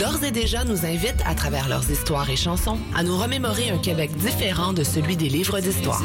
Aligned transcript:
d'ores 0.00 0.24
et 0.24 0.30
déjà 0.30 0.64
nous 0.64 0.86
invitent, 0.86 1.22
à 1.26 1.34
travers 1.34 1.68
leurs 1.68 1.90
histoires 1.90 2.30
et 2.30 2.36
chansons, 2.36 2.78
à 2.96 3.02
nous 3.02 3.18
remémorer 3.18 3.68
un 3.68 3.76
Québec 3.76 4.10
différent 4.16 4.72
de 4.72 4.82
celui 4.82 5.14
des 5.14 5.28
livres 5.28 5.60
d'histoire. 5.60 6.02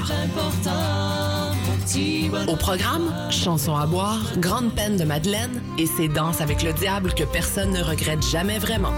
Au 2.48 2.56
programme, 2.58 3.14
chansons 3.32 3.78
à 3.78 3.86
boire, 3.86 4.22
grande 4.38 4.76
peine 4.76 4.98
de 4.98 5.06
Madeleine 5.06 5.62
et 5.78 5.86
ses 5.86 6.10
danses 6.10 6.42
avec 6.42 6.62
le 6.62 6.74
diable 6.74 7.14
que 7.14 7.24
personne 7.24 7.72
ne 7.72 7.82
regrette 7.82 8.22
jamais 8.22 8.60
vraiment. 8.60 8.94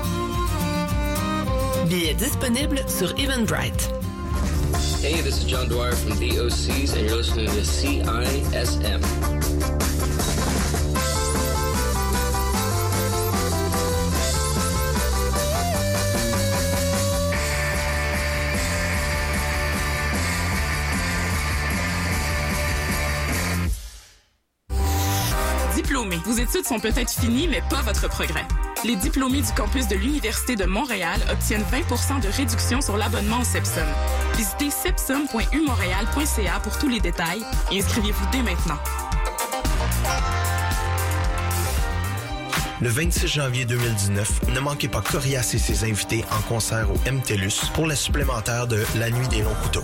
Billets 1.88 2.16
disponibles 2.16 2.82
sur 2.88 3.14
Eventbrite. 3.20 3.92
Hey, 5.04 5.22
this 5.22 5.44
is 5.44 5.48
John 5.48 5.68
Dwyer 5.70 5.94
from 5.94 6.18
the 6.18 6.40
OCs, 6.40 6.96
and 6.98 7.08
you're 7.08 7.18
listening 7.18 7.46
to 7.46 7.62
CISM. 7.62 9.02
Études 26.48 26.66
sont 26.66 26.80
peut-être 26.80 27.12
finies, 27.12 27.48
mais 27.48 27.62
pas 27.70 27.82
votre 27.82 28.08
progrès. 28.08 28.46
Les 28.86 28.96
diplômés 28.96 29.42
du 29.42 29.52
campus 29.54 29.88
de 29.88 29.96
l'Université 29.96 30.55
de 30.55 30.66
Montréal 30.66 31.20
obtiennent 31.32 31.64
20% 31.64 32.22
de 32.22 32.28
réduction 32.28 32.82
sur 32.82 32.96
l'abonnement 32.98 33.42
au 33.42 33.44
CEPSUM. 33.44 33.88
Visitez 34.36 34.70
sepsum.umontréal.ca 34.70 36.60
pour 36.62 36.78
tous 36.78 36.88
les 36.88 37.00
détails 37.00 37.44
et 37.72 37.80
inscrivez-vous 37.80 38.26
dès 38.32 38.44
maintenant. 38.44 38.78
Le 42.80 42.90
26 42.90 43.27
janvier 43.27 43.66
2019, 43.66 44.49
ne 44.54 44.59
manquez 44.59 44.88
pas 44.88 45.02
Corias 45.02 45.49
et 45.55 45.58
ses 45.58 45.84
invités 45.84 46.23
en 46.30 46.41
concert 46.41 46.88
au 46.91 47.12
MTLUS 47.12 47.72
pour 47.73 47.88
la 47.88 47.95
supplémentaire 47.95 48.68
de 48.68 48.84
La 48.99 49.10
Nuit 49.10 49.27
des 49.29 49.41
Longs 49.41 49.55
Couteaux. 49.63 49.84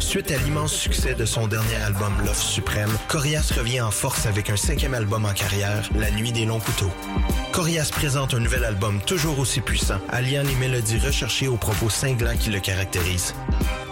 Suite 0.00 0.32
à 0.32 0.36
l'immense 0.38 0.72
succès 0.72 1.14
de 1.14 1.24
son 1.24 1.46
dernier 1.46 1.76
album 1.76 2.12
Love 2.26 2.42
Suprême, 2.42 2.90
Corias 3.06 3.52
revient 3.56 3.82
en 3.82 3.92
force 3.92 4.26
avec 4.26 4.50
un 4.50 4.56
cinquième 4.56 4.94
album 4.94 5.24
en 5.24 5.32
carrière, 5.32 5.88
La 5.94 6.10
Nuit 6.10 6.32
des 6.32 6.44
Longs 6.44 6.58
Couteaux. 6.58 6.90
Corias 7.52 7.90
présente 7.92 8.34
un 8.34 8.40
nouvel 8.40 8.64
album 8.64 9.00
toujours 9.06 9.38
aussi 9.38 9.60
puissant, 9.60 9.98
alliant 10.08 10.42
les 10.42 10.56
mélodies 10.56 10.98
recherchées 10.98 11.46
aux 11.46 11.56
propos 11.56 11.88
cinglants 11.88 12.36
qui 12.36 12.50
le 12.50 12.58
caractérisent. 12.58 13.34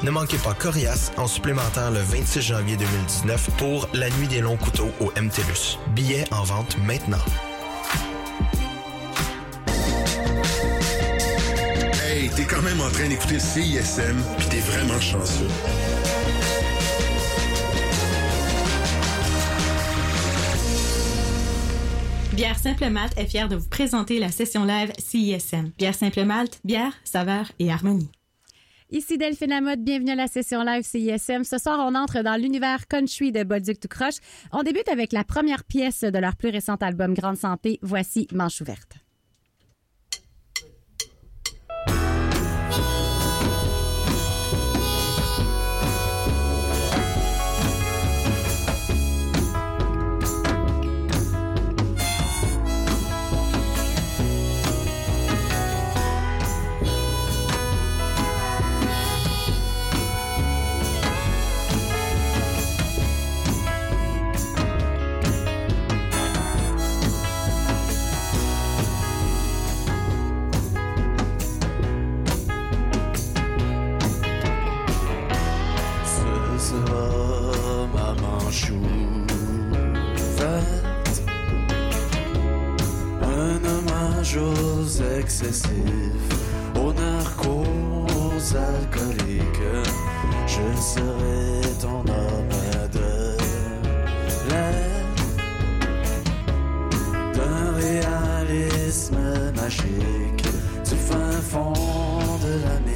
Ne 0.03 0.11
manquez 0.11 0.39
pas 0.39 0.55
Corias 0.55 1.13
en 1.19 1.27
supplémentaire 1.27 1.91
le 1.91 2.01
26 2.01 2.41
janvier 2.41 2.77
2019 2.79 3.51
pour 3.59 3.87
La 3.93 4.09
Nuit 4.09 4.29
des 4.29 4.41
Longs 4.41 4.57
Couteaux 4.57 4.91
au 4.99 5.13
MTLUS. 5.21 5.79
Billets 5.95 6.25
en 6.33 6.43
vente 6.43 6.79
maintenant. 6.79 7.19
Hey, 12.03 12.31
t'es 12.31 12.45
quand 12.45 12.63
même 12.63 12.81
en 12.81 12.89
train 12.89 13.09
d'écouter 13.09 13.39
CISM, 13.39 14.17
puis 14.39 14.49
t'es 14.49 14.61
vraiment 14.61 14.99
chanceux. 14.99 15.49
Bière 22.33 22.59
Simple 22.59 22.89
Malte 22.89 23.19
est 23.19 23.27
fière 23.27 23.51
de 23.51 23.57
vous 23.57 23.69
présenter 23.69 24.19
la 24.19 24.31
session 24.31 24.65
live 24.65 24.93
CISM. 24.99 25.73
Bière 25.77 25.95
Simple 25.95 26.25
Malte, 26.25 26.59
bière, 26.65 26.95
saveur 27.05 27.53
et 27.59 27.71
harmonie. 27.71 28.11
Ici 28.93 29.19
Delphine 29.19 29.51
Lamotte, 29.51 29.85
bienvenue 29.85 30.11
à 30.11 30.15
la 30.17 30.27
session 30.27 30.65
live 30.65 30.83
CISM. 30.83 31.45
Ce 31.45 31.59
soir, 31.59 31.79
on 31.87 31.95
entre 31.95 32.23
dans 32.25 32.35
l'univers 32.35 32.89
country 32.89 33.31
de 33.31 33.45
Bolduc 33.45 33.79
tout 33.79 33.87
croche. 33.87 34.17
On 34.51 34.65
débute 34.65 34.89
avec 34.89 35.13
la 35.13 35.23
première 35.23 35.63
pièce 35.63 36.01
de 36.01 36.19
leur 36.19 36.35
plus 36.35 36.49
récent 36.49 36.75
album 36.75 37.15
Grande 37.15 37.37
Santé. 37.37 37.79
Voici 37.83 38.27
Manche 38.33 38.61
ouverte. 38.61 38.97
Aux 84.39 84.87
excessifs 85.19 85.71
Aux 86.77 86.93
narcos 86.93 88.55
alcooliques 88.55 89.45
Je 90.47 90.81
serai 90.81 91.61
ton 91.81 92.01
homme 92.01 92.57
de 92.93 93.37
l'air 94.49 95.07
D'un 97.35 97.73
réalisme 97.77 99.53
magique 99.57 100.45
Du 100.89 100.97
fin 100.97 101.33
fond 101.51 101.73
de 102.43 102.53
l'Amérique 102.65 102.90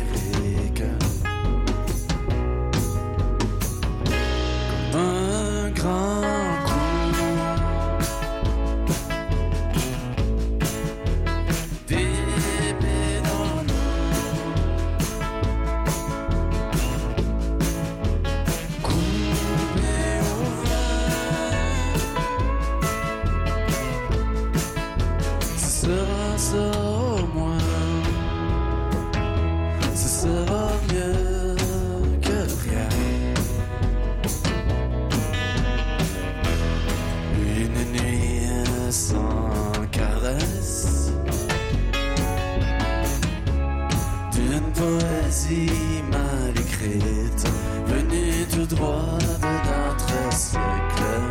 D'une 44.32 44.72
poésie 44.72 46.02
mal 46.10 46.50
écrite 46.56 47.46
Venue 47.86 48.46
tout 48.52 48.66
droit 48.74 49.18
de 49.18 49.52
notre 49.68 50.36
siècle 50.36 51.22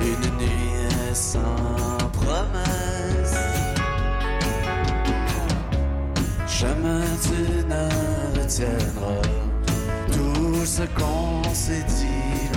Une 0.00 0.38
nuit 0.38 1.14
sans 1.14 1.98
promesse. 2.12 3.36
Jamais 6.46 7.06
tu 7.22 7.64
ne 7.66 8.40
retiendras 8.40 9.22
Tout 10.12 10.66
ce 10.66 10.82
qu'on 10.82 11.54
s'est 11.54 11.84
dit 11.88 12.49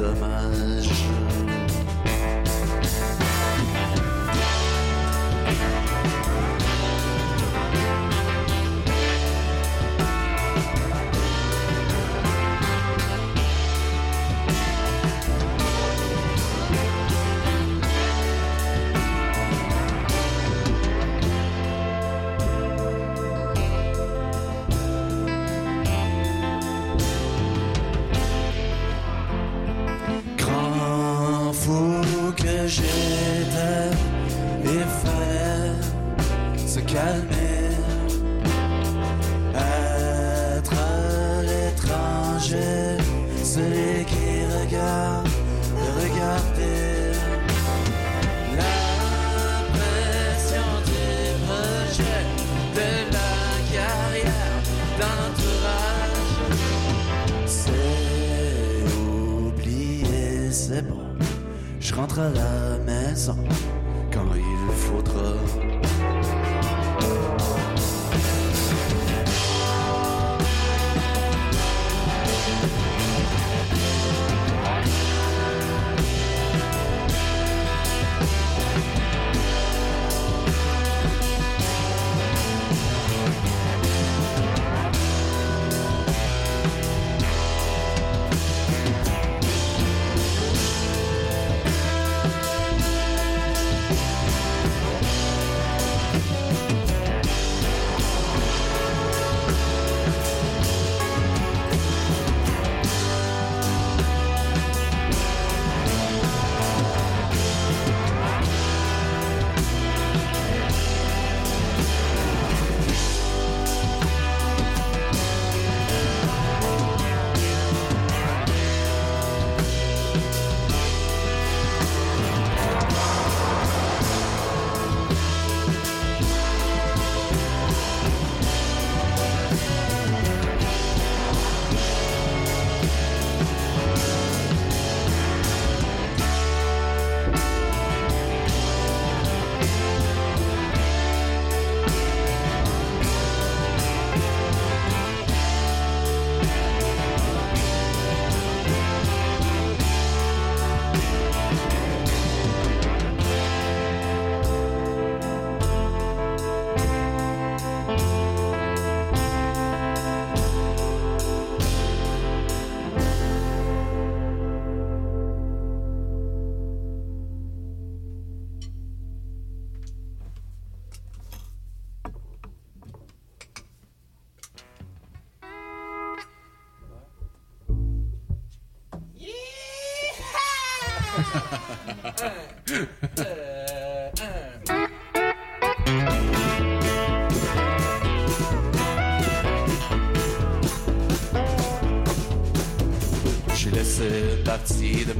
rendu 0.00 1.43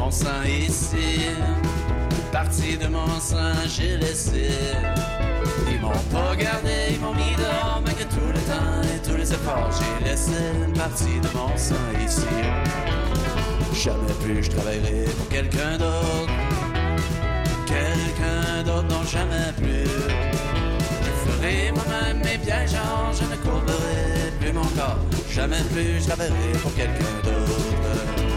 mon 0.05 0.11
sang 0.11 0.45
ici. 0.47 1.31
Partie 2.31 2.77
de 2.77 2.89
mon 2.89 3.19
sang, 3.21 3.55
j'ai 3.67 3.97
laissé. 3.97 4.51
Ils 5.71 5.81
m'ont 5.81 6.05
pas 6.13 6.37
gardé, 6.37 6.77
ils 6.91 7.01
m'ont 7.01 7.15
mis 7.15 7.35
dehors, 7.37 7.81
malgré 7.85 8.05
tout 8.05 8.29
le 8.37 8.41
temps 8.51 8.83
et 8.83 9.01
tous 9.07 9.17
les 9.17 9.33
efforts. 9.33 9.71
J'ai 9.79 10.11
laissé 10.11 10.33
une 10.67 10.75
partie 10.75 11.21
de 11.21 11.29
mon 11.37 11.57
sang 11.57 11.87
ici. 12.05 12.37
Jamais 13.73 14.15
plus 14.23 14.43
je 14.45 14.51
travaillerai 14.51 15.05
pour 15.17 15.29
quelqu'un 15.29 15.79
d'autre. 15.79 16.35
Quelqu'un 17.67 18.63
d'autre, 18.65 18.89
non, 18.89 19.05
jamais 19.05 19.53
plus. 19.57 19.89
Je 21.05 21.13
ferai 21.25 21.73
moi-même 21.73 22.19
mes 22.19 22.39
pièges, 22.39 22.77
je 23.19 23.25
ne 23.25 23.37
courberai 23.37 24.33
plus 24.39 24.53
mon 24.53 24.69
corps. 24.79 24.99
Jamais 25.31 25.63
plus 25.73 26.01
je 26.01 26.07
travaillerai 26.07 26.53
pour 26.63 26.75
quelqu'un 26.75 27.15
d'autre. 27.25 28.34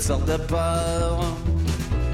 Cette 0.00 0.08
sorte 0.08 0.26
de 0.26 0.36
peur. 0.38 1.20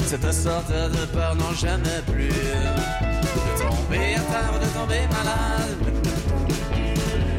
Cette 0.00 0.32
sorte 0.32 0.72
de 0.72 1.06
peur, 1.14 1.36
non, 1.36 1.52
jamais 1.54 2.02
plus. 2.12 2.28
De 2.28 3.60
ton 3.60 3.94
et 3.94 4.14
attendre 4.16 4.58
de 4.60 4.66
tomber 4.76 5.02
malade. 5.16 5.84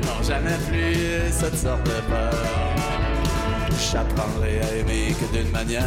Non, 0.04 0.24
jamais 0.24 0.58
plus 0.70 1.32
cette 1.32 1.58
sorte 1.58 1.84
de 1.84 2.00
peur. 2.10 2.34
J'apprendrai 3.92 4.62
à 4.62 4.75
aimer 4.77 5.16
que 5.20 5.38
d'une 5.38 5.51
manière, 5.51 5.84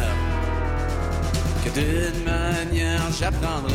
que 1.65 1.69
d'une 1.71 2.23
manière 2.23 3.01
j'apprendrai. 3.19 3.73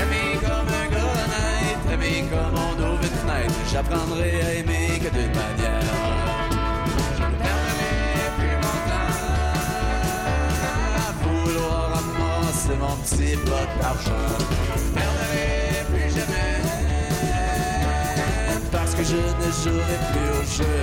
Aimer 0.00 0.38
comme 0.40 0.68
un 0.80 0.86
gars 0.90 1.10
honnête, 1.12 1.92
aimer 1.92 2.24
comme 2.30 2.58
on 2.58 2.82
ouvre 2.82 3.04
une. 3.04 3.70
J'apprendrai 3.70 4.40
à 4.40 4.54
aimer 4.54 4.98
que 4.98 5.10
d'une 5.10 5.28
manière. 5.28 6.03
Mon 12.84 12.96
petit 12.96 13.36
bloc 13.36 13.68
d'argent. 13.80 14.26
Ne 14.76 14.94
perdrai 14.94 15.84
plus 15.90 16.10
jamais 16.16 16.54
parce 18.70 18.94
que 18.94 19.04
je 19.04 19.16
ne 19.16 19.48
jouerai 19.62 19.98
plus 20.10 20.30
au 20.38 20.44
jeu 20.58 20.78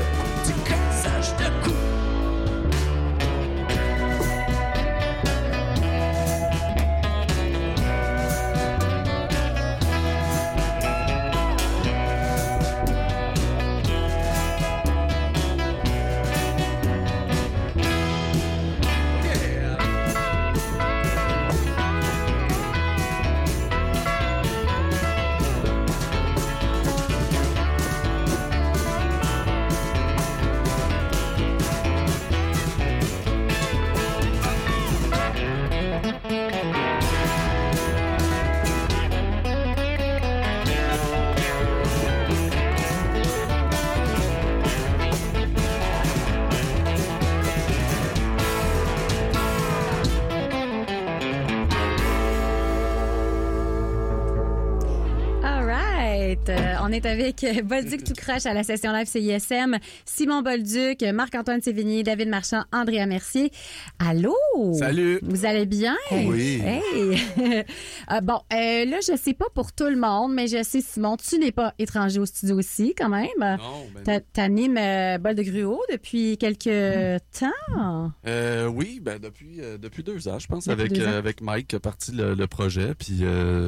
on 56.91 56.93
est 56.93 57.05
avec 57.05 57.43
euh, 57.45 57.61
Bolduc 57.61 58.03
tout 58.05 58.13
crash 58.13 58.45
à 58.45 58.53
la 58.53 58.63
session 58.63 58.91
live 58.91 59.07
CISM, 59.07 59.77
Simon 60.03 60.41
Bolduc, 60.41 61.01
Marc-Antoine 61.13 61.61
Sévigny, 61.61 62.03
David 62.03 62.27
Marchand, 62.27 62.63
Andrea 62.73 63.05
Mercier. 63.05 63.49
Allô? 63.97 64.35
Salut. 64.77 65.19
Vous 65.21 65.45
allez 65.45 65.65
bien? 65.65 65.95
Oui. 66.11 66.61
Hey! 66.65 67.63
Ah, 68.07 68.19
bon, 68.19 68.39
euh, 68.51 68.83
là, 68.85 68.97
je 69.07 69.15
sais 69.15 69.33
pas 69.33 69.45
pour 69.53 69.71
tout 69.71 69.85
le 69.85 69.95
monde, 69.95 70.33
mais 70.33 70.47
je 70.47 70.61
sais, 70.63 70.81
Simon, 70.81 71.15
tu 71.15 71.37
n'es 71.39 71.51
pas 71.53 71.73
étranger 71.79 72.19
au 72.19 72.25
studio 72.25 72.57
aussi, 72.57 72.93
quand 72.97 73.07
même. 73.07 73.27
Non, 73.39 73.85
ben 73.95 74.03
T'a- 74.03 74.19
T'animes 74.19 74.75
euh, 74.77 75.17
Bol 75.17 75.35
de 75.35 75.43
Gruau 75.43 75.81
depuis 75.91 76.37
quelques 76.37 77.21
temps? 77.39 78.11
Euh, 78.27 78.65
oui, 78.67 78.99
ben 79.01 79.17
depuis 79.19 79.61
depuis 79.81 80.03
deux 80.03 80.27
ans, 80.27 80.39
je 80.39 80.47
pense, 80.47 80.67
Depuis 80.67 80.99
avec 81.01 81.15
avec 81.21 81.41
Mike 81.41 81.67
qui 81.69 81.75
a 81.77 81.79
parti 81.79 82.11
le, 82.11 82.33
le 82.33 82.47
projet, 82.47 82.93
puis 82.95 83.23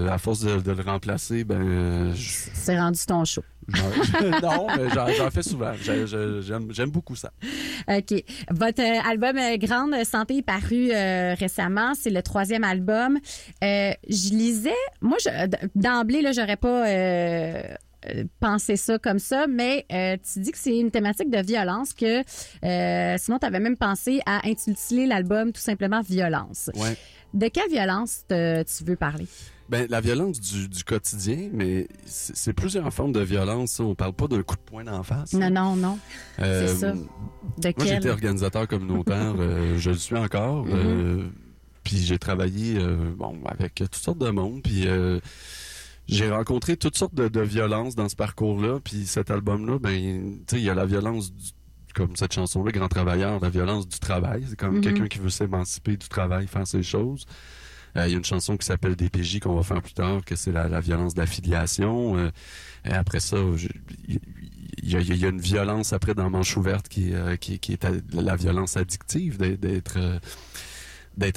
à 0.09 0.17
force 0.17 0.41
de, 0.41 0.59
de 0.59 0.71
le 0.71 0.81
remplacer, 0.83 1.43
ben 1.45 2.13
je- 2.13 2.31
C'est 2.53 2.77
rendu 2.77 2.99
ton 3.05 3.12
show. 3.25 3.43
j'en- 3.69 4.39
non, 4.41 4.67
mais 4.75 4.89
j'en 4.89 5.29
fais 5.31 5.43
souvent. 5.43 5.71
J'ai- 5.81 6.05
j'ai- 6.07 6.41
J'aime 6.71 6.89
beaucoup 6.89 7.15
ça. 7.15 7.31
OK. 7.87 8.23
Votre 8.51 8.81
euh, 8.81 9.09
album 9.09 9.37
euh, 9.37 9.57
Grande 9.57 9.95
Santé 10.03 10.37
est 10.37 10.41
paru 10.41 10.89
euh, 10.91 11.33
récemment. 11.39 11.93
C'est 11.95 12.09
le 12.09 12.21
troisième 12.21 12.63
album. 12.63 13.19
Euh, 13.63 13.91
je 14.09 14.29
lisais, 14.29 14.73
moi, 15.01 15.17
d'emblée, 15.75 16.21
là, 16.21 16.31
j'aurais 16.33 16.57
pas 16.57 16.87
euh, 16.87 17.61
pensé 18.39 18.75
ça 18.75 18.97
comme 18.99 19.19
ça, 19.19 19.47
mais 19.47 19.85
tu 20.33 20.39
dis 20.39 20.51
que 20.51 20.57
c'est 20.57 20.77
une 20.77 20.91
thématique 20.91 21.29
de 21.29 21.41
violence 21.45 21.93
que 21.93 22.21
sinon, 23.17 23.39
tu 23.39 23.45
avais 23.45 23.59
même 23.59 23.77
pensé 23.77 24.19
à 24.25 24.45
intituler 24.47 25.05
l'album 25.07 25.51
tout 25.53 25.61
simplement 25.61 26.01
Violence. 26.01 26.69
Ouais. 26.75 26.97
De 27.33 27.47
quelle 27.47 27.69
violence 27.69 28.23
te- 28.27 28.61
tu 28.63 28.83
veux 28.83 28.95
parler? 28.95 29.25
Ben 29.69 29.87
la 29.89 30.01
violence 30.01 30.39
du, 30.41 30.67
du 30.67 30.83
quotidien, 30.83 31.49
mais 31.53 31.87
c'est 32.05 32.53
plusieurs 32.53 32.93
formes 32.93 33.13
de 33.13 33.21
violence. 33.21 33.71
ça. 33.71 33.83
On 33.83 33.95
parle 33.95 34.13
pas 34.13 34.27
d'un 34.27 34.43
coup 34.43 34.55
de 34.55 34.61
poing 34.61 34.83
d'en 34.83 35.03
face. 35.03 35.33
Non, 35.33 35.49
non, 35.49 35.75
non. 35.75 35.97
Euh, 36.39 36.67
c'est 36.67 36.75
ça. 36.75 36.91
De 36.91 37.73
Moi, 37.77 37.85
j'étais 37.85 38.09
organisateur 38.09 38.67
communautaire, 38.67 39.33
euh, 39.39 39.77
je 39.79 39.89
le 39.91 39.97
suis 39.97 40.17
encore. 40.17 40.65
Euh, 40.69 41.27
puis 41.83 41.97
j'ai 41.97 42.19
travaillé 42.19 42.77
bon 43.17 43.37
avec 43.45 43.75
toutes 43.75 43.95
sortes 43.95 44.19
de 44.19 44.29
monde. 44.29 44.61
Puis 44.63 44.85
j'ai 46.07 46.29
rencontré 46.29 46.75
toutes 46.77 46.97
sortes 46.97 47.15
de, 47.15 47.27
de 47.29 47.41
violences 47.41 47.95
dans 47.95 48.09
ce 48.09 48.15
parcours-là. 48.15 48.79
Puis 48.83 49.05
cet 49.05 49.31
album-là, 49.31 49.79
ben, 49.79 50.43
il 50.51 50.59
y 50.59 50.69
a 50.69 50.73
la 50.75 50.85
violence 50.85 51.33
du- 51.33 51.51
comme 51.95 52.15
cette 52.15 52.33
chanson-là, 52.33 52.71
Grand 52.71 52.87
Travailleur, 52.89 53.39
la 53.39 53.49
violence 53.49 53.87
du 53.87 53.99
travail. 53.99 54.45
C'est 54.49 54.57
comme 54.59 54.75
Mhm. 54.77 54.81
quelqu'un 54.81 55.07
qui 55.07 55.19
veut 55.19 55.29
s'émanciper 55.29 55.95
du 55.95 56.07
travail, 56.09 56.47
faire 56.47 56.65
ses 56.67 56.81
choses. 56.83 57.25
Euh, 57.97 58.07
Il 58.07 58.11
y 58.11 58.15
a 58.15 58.17
une 58.17 58.25
chanson 58.25 58.57
qui 58.57 58.65
s'appelle 58.65 58.95
DPJ 58.95 59.39
qu'on 59.39 59.55
va 59.55 59.63
faire 59.63 59.81
plus 59.81 59.93
tard, 59.93 60.23
que 60.25 60.35
c'est 60.35 60.51
la, 60.51 60.67
la 60.67 60.79
violence 60.79 61.13
d'affiliation. 61.13 62.17
Euh, 62.17 62.29
et 62.85 62.91
après 62.91 63.19
ça, 63.19 63.37
il 64.07 64.19
y, 64.83 64.95
a, 64.95 64.99
il 64.99 65.15
y 65.17 65.25
a 65.25 65.29
une 65.29 65.39
violence 65.41 65.93
après 65.93 66.13
dans 66.15 66.29
Manche 66.29 66.57
ouverte 66.57 66.87
qui, 66.87 67.11
est, 67.11 67.15
euh, 67.15 67.35
qui, 67.35 67.59
qui 67.59 67.73
est 67.73 67.87
la 68.13 68.35
violence 68.35 68.77
addictive, 68.77 69.37
d'être- 69.57 69.99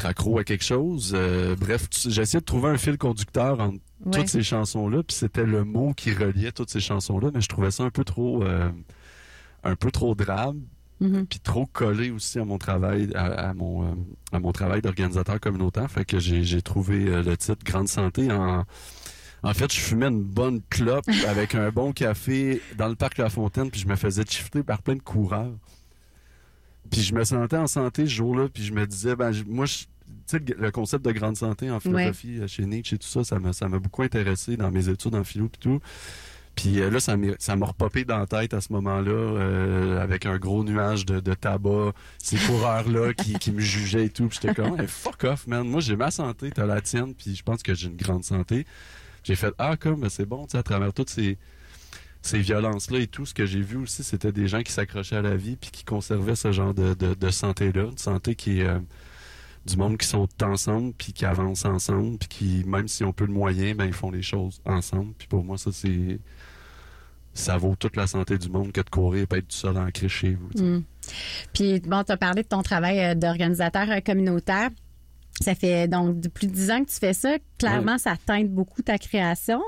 accro 0.04 0.38
à 0.38 0.44
quelque 0.44 0.64
chose. 0.64 1.12
Euh, 1.14 1.54
bref, 1.56 1.88
essayé 2.06 2.40
de 2.40 2.44
trouver 2.44 2.70
un 2.70 2.78
fil 2.78 2.96
conducteur 2.98 3.60
entre 3.60 3.78
Ouais. 4.04 4.12
toutes 4.12 4.28
ces 4.28 4.42
chansons-là, 4.42 5.02
puis 5.02 5.16
c'était 5.16 5.44
le 5.46 5.64
mot 5.64 5.94
qui 5.94 6.12
reliait 6.12 6.52
toutes 6.52 6.68
ces 6.70 6.80
chansons-là, 6.80 7.30
mais 7.32 7.40
je 7.40 7.48
trouvais 7.48 7.70
ça 7.70 7.82
un 7.82 7.90
peu 7.90 8.04
trop, 8.04 8.42
euh, 8.44 8.70
un 9.64 9.75
peu 9.75 9.90
trop 9.90 10.14
drame, 10.14 10.60
Mhm. 11.00 11.26
puis 11.26 11.41
trop 11.41 11.67
collé 11.67 12.11
aussi 12.11 12.38
à 12.38 12.45
mon 12.47 12.57
travail, 12.59 13.11
à, 13.15 13.25
à 13.50 13.55
mon, 13.55 13.85
euh, 13.85 13.95
à 14.33 14.38
mon 14.41 14.53
travail 14.53 14.81
d'organisateur 14.81 15.38
communautaire. 15.41 15.91
Fait 15.91 16.05
que 16.07 16.19
j'ai 16.19 16.62
trouvé 16.62 17.07
euh, 17.09 17.23
le 17.23 17.37
titre 17.37 17.62
Grande 17.65 17.88
Santé 17.88 18.31
en. 18.33 18.65
En 19.43 19.53
fait, 19.55 19.71
je 19.73 19.79
fumais 19.79 20.07
une 20.09 20.25
bonne 20.25 20.61
clope 20.71 21.05
avec 21.29 21.55
un 21.55 21.71
bon 21.71 21.93
café 21.93 22.61
dans 22.79 22.88
le 22.88 22.95
parc 22.97 23.19
La 23.19 23.29
Fontaine, 23.29 23.71
puis 23.71 23.81
je 23.81 23.87
me 23.87 23.95
faisais 23.95 24.25
shifter 24.29 24.62
par 24.62 24.83
plein 24.83 24.95
de 24.97 25.03
coureurs. 25.03 25.53
Puis 26.91 27.03
je 27.03 27.15
me 27.15 27.23
sentais 27.25 27.57
en 27.57 27.67
santé 27.67 28.07
ce 28.07 28.11
jour-là, 28.12 28.49
puis 28.49 28.65
je 28.65 28.73
me 28.73 28.87
disais, 28.87 29.15
ben, 29.17 29.33
moi, 29.47 29.67
je- 29.67 29.85
tu 29.85 29.88
sais, 30.26 30.38
le 30.38 30.55
le 30.59 30.71
concept 30.71 31.05
de 31.05 31.12
grande 31.12 31.37
santé 31.37 31.71
en 31.71 31.79
philosophie 31.81 32.38
euh, 32.41 32.47
chez 32.47 32.65
Nietzsche 32.65 32.95
et 32.97 32.99
tout 32.99 33.07
ça, 33.09 33.23
ça 33.25 33.38
m'a 33.38 33.53
ça 33.53 33.69
m'a 33.69 33.79
beaucoup 33.79 34.03
intéressé 34.03 34.57
dans 34.57 34.71
mes 34.71 34.88
études 34.88 35.15
en 35.15 35.25
philo 35.25 35.47
et 35.47 35.59
tout. 35.61 35.81
Puis 36.56 36.80
euh, 36.80 36.90
là, 36.90 37.00
ça 37.00 37.16
m'a 37.56 37.66
repopé 37.66 38.04
dans 38.04 38.18
la 38.18 38.26
tête 38.26 38.54
à 38.54 38.60
ce 38.60 38.72
moment-là, 38.72 39.12
euh, 39.12 40.00
avec 40.02 40.25
un 40.25 40.38
gros 40.38 40.64
nuage 40.64 41.04
de, 41.04 41.20
de 41.20 41.34
tabac, 41.34 41.92
ces 42.18 42.38
coureurs-là 42.38 43.12
qui, 43.22 43.34
qui 43.34 43.52
me 43.52 43.60
jugeaient 43.60 44.06
et 44.06 44.10
tout. 44.10 44.26
Puis 44.28 44.40
j'étais 44.42 44.54
comme, 44.54 44.80
Hey, 44.80 44.88
fuck 44.88 45.22
off, 45.25 45.46
man. 45.46 45.68
Moi, 45.68 45.80
j'ai 45.80 45.96
ma 45.96 46.10
santé, 46.10 46.50
t'as 46.50 46.66
la 46.66 46.80
tienne, 46.80 47.14
puis 47.14 47.36
je 47.36 47.42
pense 47.42 47.62
que 47.62 47.75
j'ai 47.75 47.88
une 47.88 47.96
grande 47.96 48.25
santé. 48.25 48.66
J'ai 49.22 49.36
fait, 49.36 49.52
ah, 49.58 49.76
comme, 49.76 50.00
ben, 50.00 50.08
c'est 50.08 50.25
bon, 50.25 50.46
tu 50.46 50.52
sais, 50.52 50.58
à 50.58 50.62
travers 50.62 50.92
toutes 50.94 51.10
ces, 51.10 51.36
ces 52.22 52.38
violences-là 52.38 53.00
et 53.00 53.06
tout, 53.06 53.26
ce 53.26 53.34
que 53.34 53.44
j'ai 53.44 53.60
vu 53.60 53.76
aussi, 53.76 54.02
c'était 54.02 54.32
des 54.32 54.48
gens 54.48 54.62
qui 54.62 54.72
s'accrochaient 54.72 55.16
à 55.16 55.22
la 55.22 55.36
vie 55.36 55.56
puis 55.56 55.70
qui 55.70 55.84
conservaient 55.84 56.36
ce 56.36 56.52
genre 56.52 56.72
de, 56.72 56.94
de, 56.94 57.14
de 57.14 57.30
santé-là, 57.30 57.82
une 57.90 57.98
santé 57.98 58.34
qui 58.34 58.60
est 58.60 58.66
euh, 58.66 58.78
du 59.66 59.76
monde 59.76 59.98
qui 59.98 60.06
sont 60.06 60.28
ensemble 60.42 60.94
puis 60.94 61.12
qui 61.12 61.26
avancent 61.26 61.64
ensemble 61.66 62.18
puis 62.18 62.28
qui, 62.28 62.64
même 62.66 62.88
si 62.88 63.04
on 63.04 63.12
peut 63.12 63.26
le 63.26 63.32
moyen, 63.32 63.75
ben 63.75 63.84
ils 63.84 63.92
font 63.92 64.10
les 64.10 64.22
choses 64.22 64.60
ensemble. 64.64 65.12
Puis 65.18 65.28
pour 65.28 65.44
moi, 65.44 65.58
ça 65.58 65.70
c'est 65.72 66.18
ça 67.37 67.57
vaut 67.57 67.76
toute 67.76 67.97
la 67.97 68.07
santé 68.07 68.38
du 68.38 68.49
monde 68.49 68.73
que 68.73 68.81
de 68.81 68.90
courir 68.90 69.23
et 69.23 69.26
pas 69.26 69.38
être 69.38 69.49
tout 69.49 69.57
seul 69.57 69.76
ancré 69.76 70.09
chez 70.09 70.35
vous. 70.35 70.62
Mm. 70.62 70.85
Puis, 71.52 71.81
bon, 71.81 72.02
tu 72.02 72.12
as 72.12 72.16
parlé 72.16 72.43
de 72.43 72.49
ton 72.49 72.62
travail 72.62 73.00
euh, 73.00 73.14
d'organisateur 73.14 73.90
euh, 73.90 74.00
communautaire. 74.00 74.71
Ça 75.40 75.55
fait 75.55 75.87
donc 75.87 76.26
plus 76.28 76.47
de 76.47 76.52
10 76.52 76.71
ans 76.71 76.85
que 76.85 76.90
tu 76.90 76.97
fais 76.97 77.12
ça. 77.12 77.37
Clairement, 77.59 77.99
ça 77.99 78.16
teinte 78.25 78.49
beaucoup 78.49 78.83
ta 78.83 78.97
création. 78.97 79.61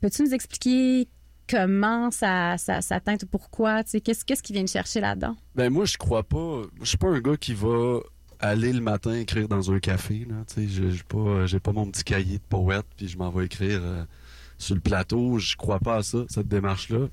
Peux-tu 0.00 0.22
nous 0.22 0.32
expliquer 0.34 1.08
comment 1.48 2.10
ça, 2.10 2.56
ça, 2.56 2.80
ça 2.80 3.00
teinte, 3.00 3.26
pourquoi? 3.26 3.84
Tu 3.84 3.90
sais, 3.90 4.00
Qu'est-ce 4.00 4.24
qu'est-ce 4.24 4.42
qui 4.42 4.54
vient 4.54 4.64
de 4.64 4.68
chercher 4.68 5.00
là-dedans? 5.00 5.36
Ben 5.54 5.70
moi 5.70 5.84
je 5.84 5.98
crois 5.98 6.22
pas. 6.22 6.62
Je 6.80 6.86
suis 6.86 6.96
pas 6.96 7.08
un 7.08 7.20
gars 7.20 7.36
qui 7.36 7.52
va 7.52 8.00
aller 8.40 8.72
le 8.72 8.80
matin 8.80 9.14
écrire 9.14 9.48
dans 9.48 9.70
un 9.70 9.78
café. 9.78 10.26
Là, 10.28 10.36
tu 10.46 10.54
sais, 10.54 10.68
j'ai 10.68 10.90
j'ai 10.90 11.02
pas, 11.02 11.46
j'ai 11.46 11.60
pas 11.60 11.72
mon 11.72 11.86
petit 11.90 12.04
cahier 12.04 12.38
de 12.38 12.44
poète 12.48 12.86
puis 12.96 13.08
je 13.08 13.18
m'en 13.18 13.30
vais 13.30 13.44
écrire 13.44 13.80
euh, 13.82 14.04
sur 14.58 14.74
le 14.74 14.80
plateau. 14.80 15.38
Je 15.38 15.56
crois 15.56 15.78
pas 15.80 15.96
à 15.96 16.02
ça, 16.02 16.18
cette 16.28 16.48
démarche-là. 16.48 17.08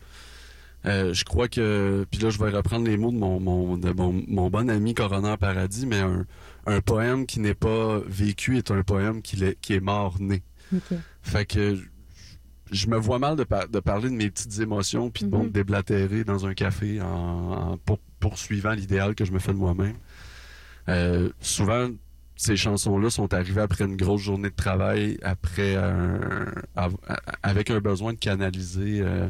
Euh, 0.88 1.14
je 1.14 1.24
crois 1.26 1.48
que, 1.48 2.08
puis 2.10 2.20
là 2.22 2.32
je 2.32 2.40
vais 2.40 2.50
reprendre 2.50 2.86
les 2.88 2.98
mots 2.98 3.12
de 3.12 3.18
mon, 3.18 3.40
mon, 3.40 3.78
de 3.78 3.92
mon, 3.92 4.24
mon 4.28 4.50
bon 4.50 4.68
ami 4.68 4.96
Coroner 4.96 5.36
Paradis, 5.40 5.86
mais 5.86 6.00
un, 6.00 6.26
un 6.66 6.82
poème 6.82 7.28
qui 7.28 7.40
n'est 7.40 7.54
pas 7.54 8.00
vécu 8.08 8.58
est 8.58 8.72
un 8.72 8.82
poème 8.82 9.22
qui, 9.22 9.44
est 9.44 9.80
mort 9.80 10.16
né. 10.20 10.42
OK. 10.76 10.98
Fait 11.22 11.46
que 11.46 11.78
je- 12.72 12.88
me 12.88 12.98
vois 12.98 13.20
mal 13.20 13.36
de, 13.36 13.44
par- 13.44 13.68
de 13.68 13.80
parler 13.80 14.10
de 14.10 14.16
mes 14.16 14.32
petites 14.32 14.60
émotions 14.60 15.12
puis 15.12 15.26
de 15.26 15.30
bon, 15.30 15.44
Mhm. 15.44 15.52
déblatérer 15.52 16.24
dans 16.24 16.48
un 16.48 16.56
café 16.56 17.00
en, 17.00 17.06
en 17.74 17.78
pour- 17.78 18.00
poursuivant 18.20 18.72
l'idéal 18.72 19.14
que 19.14 19.24
je 19.24 19.32
me 19.34 19.38
fais 19.40 19.52
de 19.54 19.58
moi-même. 19.58 19.98
Euh, 20.90 21.30
souvent, 21.42 21.90
ces 22.42 22.58
chansons-là 22.58 23.10
sont 23.10 23.34
arrivées 23.34 23.62
après 23.62 23.86
une 23.86 23.96
grosse 23.96 24.22
journée 24.22 24.50
de 24.50 24.56
travail, 24.56 25.18
après 25.22 25.78
avec 27.44 27.70
un 27.70 27.80
besoin 27.80 28.14
de 28.14 28.18
canaliser 28.18 29.02
euh, 29.02 29.30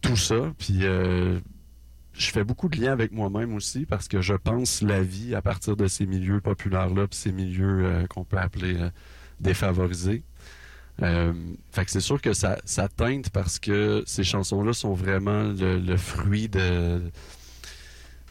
tout 0.00 0.16
ça. 0.16 0.52
Puis 0.58 0.80
euh, 0.82 1.38
je 2.12 2.30
fais 2.30 2.44
beaucoup 2.44 2.68
de 2.68 2.80
liens 2.80 2.92
avec 2.92 3.12
moi-même 3.12 3.54
aussi 3.54 3.86
parce 3.86 4.08
que 4.08 4.20
je 4.20 4.34
pense 4.34 4.82
la 4.82 5.02
vie 5.02 5.34
à 5.34 5.42
partir 5.42 5.76
de 5.76 5.86
ces 5.86 6.06
milieux 6.06 6.40
populaires-là, 6.40 7.06
puis 7.06 7.18
ces 7.18 7.32
milieux 7.32 7.84
euh, 7.84 8.06
qu'on 8.06 8.24
peut 8.24 8.38
appeler 8.38 8.76
euh, 8.76 8.90
défavorisés. 9.40 10.22
Fait 10.98 11.86
que 11.86 11.90
c'est 11.90 12.00
sûr 12.00 12.20
que 12.20 12.34
ça, 12.34 12.58
teinte 12.94 13.30
parce 13.30 13.58
que 13.58 14.02
ces 14.04 14.22
chansons-là 14.22 14.74
sont 14.74 14.92
vraiment 14.92 15.44
le, 15.44 15.96
fruit 15.96 16.50
de, 16.50 17.00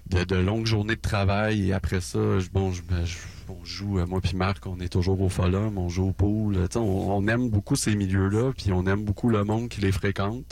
de 0.09 0.35
longues 0.35 0.65
journées 0.65 0.95
de 0.95 1.01
travail 1.01 1.69
et 1.69 1.73
après 1.73 2.01
ça, 2.01 2.39
je, 2.39 2.49
bon, 2.49 2.71
je, 2.71 2.81
ben, 2.81 3.03
on 3.47 3.63
joue, 3.63 3.99
euh, 3.99 4.05
moi 4.05 4.21
puis 4.21 4.35
Marc, 4.35 4.65
on 4.67 4.79
est 4.79 4.89
toujours 4.89 5.21
au 5.21 5.29
Folum, 5.29 5.77
on 5.77 5.89
joue 5.89 6.09
au 6.09 6.11
pool, 6.11 6.55
sais, 6.71 6.77
on, 6.77 7.15
on 7.15 7.27
aime 7.27 7.49
beaucoup 7.49 7.75
ces 7.75 7.95
milieux-là, 7.95 8.51
puis 8.57 8.71
on 8.71 8.85
aime 8.85 9.03
beaucoup 9.03 9.29
le 9.29 9.43
monde 9.43 9.69
qui 9.69 9.81
les 9.81 9.91
fréquente. 9.91 10.45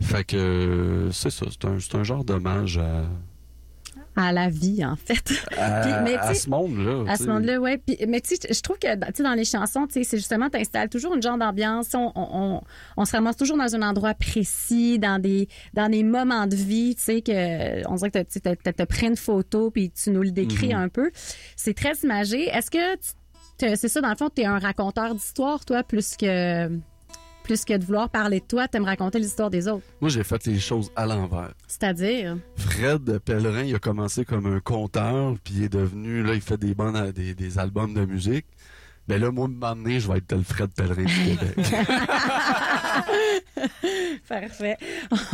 Fait 0.00 0.24
que 0.24 0.36
euh, 0.36 1.12
c'est 1.12 1.30
ça, 1.30 1.46
c'est 1.50 1.64
un, 1.64 1.78
un 2.00 2.04
genre 2.04 2.24
d'hommage 2.24 2.78
à, 2.78 3.04
À 4.20 4.32
la 4.32 4.48
vie, 4.48 4.84
en 4.84 4.96
fait. 4.96 5.22
Puis, 5.22 5.92
mais 6.02 6.16
à 6.16 6.34
ce 6.34 6.50
monde-là. 6.50 7.04
À 7.08 7.16
ce 7.16 7.24
moment-là, 7.26 7.60
oui. 7.60 7.76
Mais 8.08 8.20
tu 8.20 8.34
sais, 8.34 8.52
je 8.52 8.60
trouve 8.60 8.76
que 8.78 9.22
dans 9.22 9.34
les 9.34 9.44
chansons, 9.44 9.86
tu 9.86 9.92
sais, 9.94 10.02
c'est 10.04 10.16
justement, 10.16 10.50
tu 10.50 10.58
installes 10.58 10.88
toujours 10.88 11.14
une 11.14 11.22
genre 11.22 11.38
d'ambiance. 11.38 11.90
On, 11.94 12.10
on, 12.16 12.28
on, 12.32 12.60
on 12.96 13.04
se 13.04 13.12
ramasse 13.12 13.36
toujours 13.36 13.56
dans 13.56 13.76
un 13.76 13.82
endroit 13.82 14.14
précis, 14.14 14.98
dans 14.98 15.20
des, 15.20 15.48
dans 15.74 15.88
des 15.88 16.02
moments 16.02 16.46
de 16.48 16.56
vie, 16.56 16.96
tu 16.96 17.02
sais, 17.02 17.22
que 17.22 17.88
on 17.88 17.94
dirait 17.94 18.10
que 18.10 18.18
tu 18.22 18.40
as, 18.82 18.86
pris 18.86 19.06
une 19.06 19.16
photo 19.16 19.70
puis 19.70 19.90
tu 19.90 20.10
nous 20.10 20.22
le 20.22 20.32
décris 20.32 20.68
Mhm. 20.74 20.80
un 20.80 20.88
peu. 20.88 21.10
C'est 21.56 21.74
très 21.74 21.92
imagé. 22.02 22.48
Est-ce 22.48 22.70
que 22.72 22.96
te- 22.96 23.76
c'est 23.76 23.88
ça, 23.88 24.00
dans 24.00 24.10
le 24.10 24.16
fond, 24.16 24.30
tu 24.34 24.42
es 24.42 24.46
un 24.46 24.58
raconteur 24.58 25.14
d'histoire, 25.14 25.64
toi, 25.64 25.82
plus 25.84 26.16
que, 26.16 26.68
plus 27.48 27.64
que 27.64 27.74
de 27.74 27.82
vouloir 27.82 28.10
parler 28.10 28.40
de 28.40 28.44
toi, 28.44 28.68
tu 28.68 28.76
aimes 28.76 28.84
raconter 28.84 29.18
l'histoire 29.18 29.48
des 29.48 29.68
autres? 29.68 29.86
Moi, 30.02 30.10
j'ai 30.10 30.22
fait 30.22 30.46
les 30.46 30.58
choses 30.60 30.92
à 30.94 31.06
l'envers. 31.06 31.54
C'est-à-dire? 31.66 32.36
Fred 32.56 33.20
Pellerin, 33.20 33.62
il 33.62 33.74
a 33.74 33.78
commencé 33.78 34.26
comme 34.26 34.44
un 34.44 34.60
conteur, 34.60 35.34
puis 35.42 35.54
il 35.56 35.62
est 35.64 35.68
devenu, 35.70 36.22
là, 36.22 36.34
il 36.34 36.42
fait 36.42 36.58
des, 36.58 36.74
bonnes, 36.74 37.10
des, 37.12 37.34
des 37.34 37.58
albums 37.58 37.94
de 37.94 38.04
musique. 38.04 38.44
Ben 39.08 39.20
là, 39.20 39.30
moi, 39.30 39.46
un 39.46 39.48
moment 39.48 39.74
donné, 39.74 40.00
je 40.00 40.10
vais 40.10 40.18
être 40.18 40.32
le 40.32 40.42
Fred 40.42 40.68
Pellerin 40.76 41.04
du 41.04 41.14
Québec. 41.14 41.56
Parfait. 44.28 44.76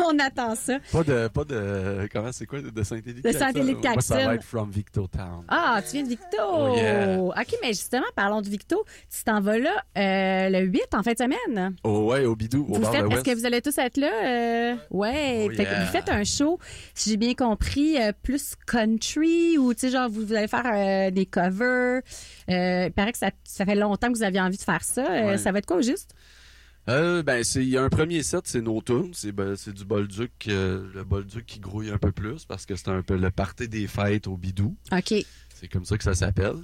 On 0.05 0.19
attend 0.19 0.55
ça. 0.55 0.79
pas 0.93 1.03
de, 1.03 1.29
pas 1.29 1.45
de, 1.45 2.09
comment 2.13 2.31
c'est 2.31 2.47
quoi, 2.47 2.61
de 2.61 2.83
Saint-Élie 2.83 3.21
De 3.21 3.33
Saint-Élie 3.33 3.75
de 3.75 3.81
Moi, 3.81 4.01
ça 4.01 4.15
Cactine. 4.15 4.29
va 4.29 4.35
être 4.37 4.45
From 4.45 4.71
Victo 4.71 5.07
Town. 5.09 5.45
Ah, 5.49 5.81
tu 5.85 5.95
viens 5.97 6.05
de 6.05 6.09
Victo. 6.09 6.37
Oh, 6.41 6.75
yeah. 6.77 7.19
OK, 7.21 7.57
mais 7.63 7.69
justement, 7.69 8.05
parlons 8.15 8.41
de 8.43 8.49
Victo. 8.49 8.85
Tu 9.15 9.25
t'en 9.25 9.41
vas 9.41 9.59
là 9.59 9.83
euh, 9.99 10.49
le 10.51 10.61
8 10.67 10.81
en 10.95 11.03
fin 11.03 11.13
de 11.13 11.19
semaine. 11.19 11.75
Oh, 11.83 12.11
ouais, 12.13 12.25
au 12.25 12.37
Bidou, 12.37 12.67
au 12.69 12.75
Vous 12.75 12.81
bar 12.81 12.93
faites, 12.93 13.09
de 13.09 13.13
est-ce 13.13 13.25
que 13.25 13.35
vous 13.35 13.47
allez 13.47 13.61
tous 13.61 13.77
être 13.79 13.97
là? 13.97 14.11
Euh, 14.25 14.75
ouais. 14.91 15.47
Oh, 15.47 15.51
Fait 15.51 15.65
que 15.65 15.71
yeah. 15.71 15.85
vous 15.85 15.91
faites 15.91 16.09
un 16.09 16.25
show, 16.25 16.59
si 16.95 17.11
j'ai 17.11 17.17
bien 17.17 17.35
compris, 17.35 18.01
euh, 18.01 18.13
plus 18.23 18.55
country 18.67 19.59
ou, 19.59 19.75
tu 19.75 19.81
sais, 19.81 19.91
genre, 19.91 20.09
vous, 20.09 20.25
vous 20.27 20.35
allez 20.35 20.49
faire 20.49 20.65
euh, 20.73 21.11
des 21.11 21.27
covers. 21.27 22.03
Euh, 22.51 22.85
il 22.87 22.93
paraît 22.93 23.13
que 23.13 23.19
ça, 23.19 23.31
ça 23.43 23.63
fait 23.64 23.74
longtemps 23.74 24.11
que 24.12 24.16
vous 24.16 24.22
aviez 24.22 24.40
envie 24.40 24.57
de 24.57 24.62
faire 24.62 24.83
ça. 24.85 25.05
Euh, 25.11 25.24
Ouais. 25.31 25.38
Ça 25.38 25.53
va 25.53 25.59
être 25.59 25.66
quoi 25.66 25.77
au 25.79 25.83
juste? 25.83 26.14
Euh, 26.88 27.22
ben, 27.22 27.42
il 27.55 27.68
y 27.70 27.79
a 27.79 27.83
un 27.83 27.88
premier 27.88 28.22
set, 28.22 28.42
c'est 28.44 28.61
nos 28.61 28.83
tunes. 28.83 29.12
C'est, 29.14 29.33
ben, 29.33 29.55
du 29.66 29.85
Bolduc, 29.87 30.33
euh, 30.48 30.87
le 30.94 31.03
Bolduc 31.05 31.46
qui 31.46 31.59
grouille 31.59 31.90
un 31.90 31.96
peu 31.98 32.12
plus 32.12 32.44
parce 32.44 32.66
que 32.66 32.77
c'est 32.77 32.88
un 32.90 33.00
peu 33.03 33.16
le 33.16 33.31
party 33.31 33.68
des 33.68 33.87
fêtes 33.87 34.27
au 34.27 34.37
Bidou. 34.37 34.77
OK. 34.92 35.14
C'est 35.55 35.68
comme 35.68 35.85
ça 35.87 35.96
que 35.96 36.05
ça 36.05 36.14
s'appelle. 36.14 36.57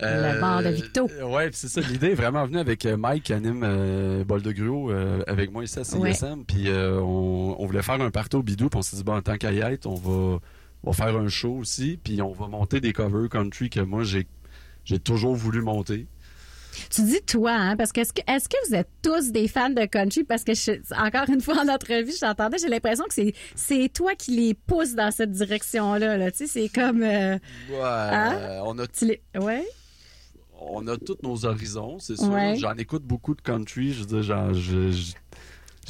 Le 0.00 0.40
bar 0.40 0.62
de 0.62 0.70
Victo. 0.70 1.08
euh, 1.12 1.26
Ouais, 1.28 1.50
c'est 1.52 1.68
ça. 1.68 1.80
L'idée 1.82 2.08
est 2.12 2.14
vraiment 2.14 2.44
venue 2.46 2.58
avec 2.58 2.86
euh, 2.86 2.96
Mike 2.96 3.24
qui 3.24 3.34
anime 3.34 3.62
euh, 3.62 4.24
Bol 4.24 4.40
de 4.42 4.50
Gruau 4.50 4.90
euh, 4.90 5.22
avec 5.28 5.52
moi 5.52 5.62
ici 5.64 5.78
à 5.78 5.84
CISM. 5.84 6.44
Puis 6.46 6.68
euh, 6.68 6.98
on, 6.98 7.54
on 7.60 7.66
voulait 7.66 7.82
faire 7.82 8.00
un 8.00 8.10
party 8.10 8.34
au 8.36 8.42
Bidou. 8.42 8.68
Puis 8.70 8.78
on 8.78 8.82
s'est 8.82 8.96
dit, 8.96 9.04
bon, 9.04 9.14
en 9.16 9.22
tant 9.22 9.36
qu'à 9.36 9.52
y 9.52 9.58
être, 9.58 9.86
on 9.86 9.94
va, 9.94 10.38
on 10.82 10.90
va 10.90 10.92
faire 10.92 11.14
un 11.16 11.28
show 11.28 11.52
aussi. 11.58 12.00
Puis 12.02 12.20
on 12.22 12.32
va 12.32 12.48
monter 12.48 12.80
des 12.80 12.92
covers 12.94 13.28
country 13.28 13.68
que 13.70 13.80
moi, 13.80 14.02
j'ai, 14.02 14.26
j'ai 14.84 14.98
toujours 14.98 15.36
voulu 15.36 15.60
monter. 15.60 16.06
Tu 16.90 17.02
dis 17.02 17.20
toi, 17.22 17.52
hein, 17.52 17.76
parce 17.76 17.92
que 17.92 18.00
est-ce 18.00 18.12
que, 18.12 18.22
est-ce 18.26 18.48
que 18.48 18.56
vous 18.68 18.74
êtes 18.74 18.88
tous 19.02 19.30
des 19.30 19.46
fans 19.48 19.70
de 19.70 19.84
country? 19.84 20.24
Parce 20.24 20.42
que, 20.44 20.54
je- 20.54 20.80
encore 20.96 21.28
une 21.28 21.40
fois, 21.40 21.58
en 21.62 21.68
entrevue, 21.68 22.12
j'entendais, 22.18 22.58
j'ai 22.58 22.68
l'impression 22.68 23.04
que 23.04 23.14
c'est, 23.14 23.34
c'est 23.54 23.90
toi 23.92 24.14
qui 24.14 24.30
les 24.36 24.54
pousses 24.54 24.94
dans 24.94 25.10
cette 25.10 25.32
direction-là. 25.32 26.16
Là. 26.16 26.30
Tu 26.30 26.38
sais, 26.38 26.46
c'est 26.46 26.68
comme... 26.68 27.02
euh, 27.02 27.34
Ouais, 27.70 27.78
Hein? 27.82 28.34
euh, 28.36 28.60
on 28.64 28.78
a 28.78 28.86
tu 28.86 29.06
les... 29.06 29.22
Ouais? 29.38 29.64
on 30.64 30.86
a 30.86 30.96
tous 30.96 31.16
nos 31.24 31.44
horizons, 31.44 31.98
c'est 31.98 32.16
sûr. 32.16 32.30
Ouais. 32.30 32.54
J'en 32.56 32.74
écoute 32.74 33.02
beaucoup 33.02 33.34
de 33.34 33.42
country. 33.42 33.92
Je 33.92 34.00
veux 34.00 34.06
dire, 34.06 34.22
genre, 34.22 34.54
je, 34.54 34.92
je- 34.92 35.12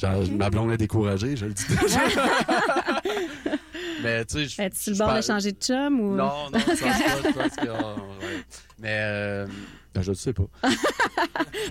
genre, 0.01 0.23
ma 0.33 0.49
blonde 0.49 0.73
est 0.73 0.79
découragée, 0.79 1.37
je 1.37 1.45
le 1.45 1.53
dis 1.53 1.65
déjà. 1.81 2.01
Mais 4.03 4.25
tu 4.25 4.35
sais, 4.39 4.45
je- 4.47 4.63
Es-tu 4.63 4.91
le 4.91 4.95
je 4.97 4.99
bord 4.99 5.15
de 5.15 5.21
changer 5.21 5.53
de 5.53 5.59
chum 5.63 6.01
ou... 6.01 6.17
Non, 6.17 6.51
non, 6.53 6.59
je 6.59 6.65
pense 6.65 6.81
pas. 6.81 6.97
Je 7.23 7.33
pense 7.33 7.57
que, 7.57 7.69
oh, 7.69 8.01
ouais. 8.21 8.43
Mais 8.79 8.99
euh, 9.03 9.47
ben, 9.95 10.03
je 10.03 10.11
ne 10.11 10.17
sais 10.17 10.33
pas. 10.33 10.47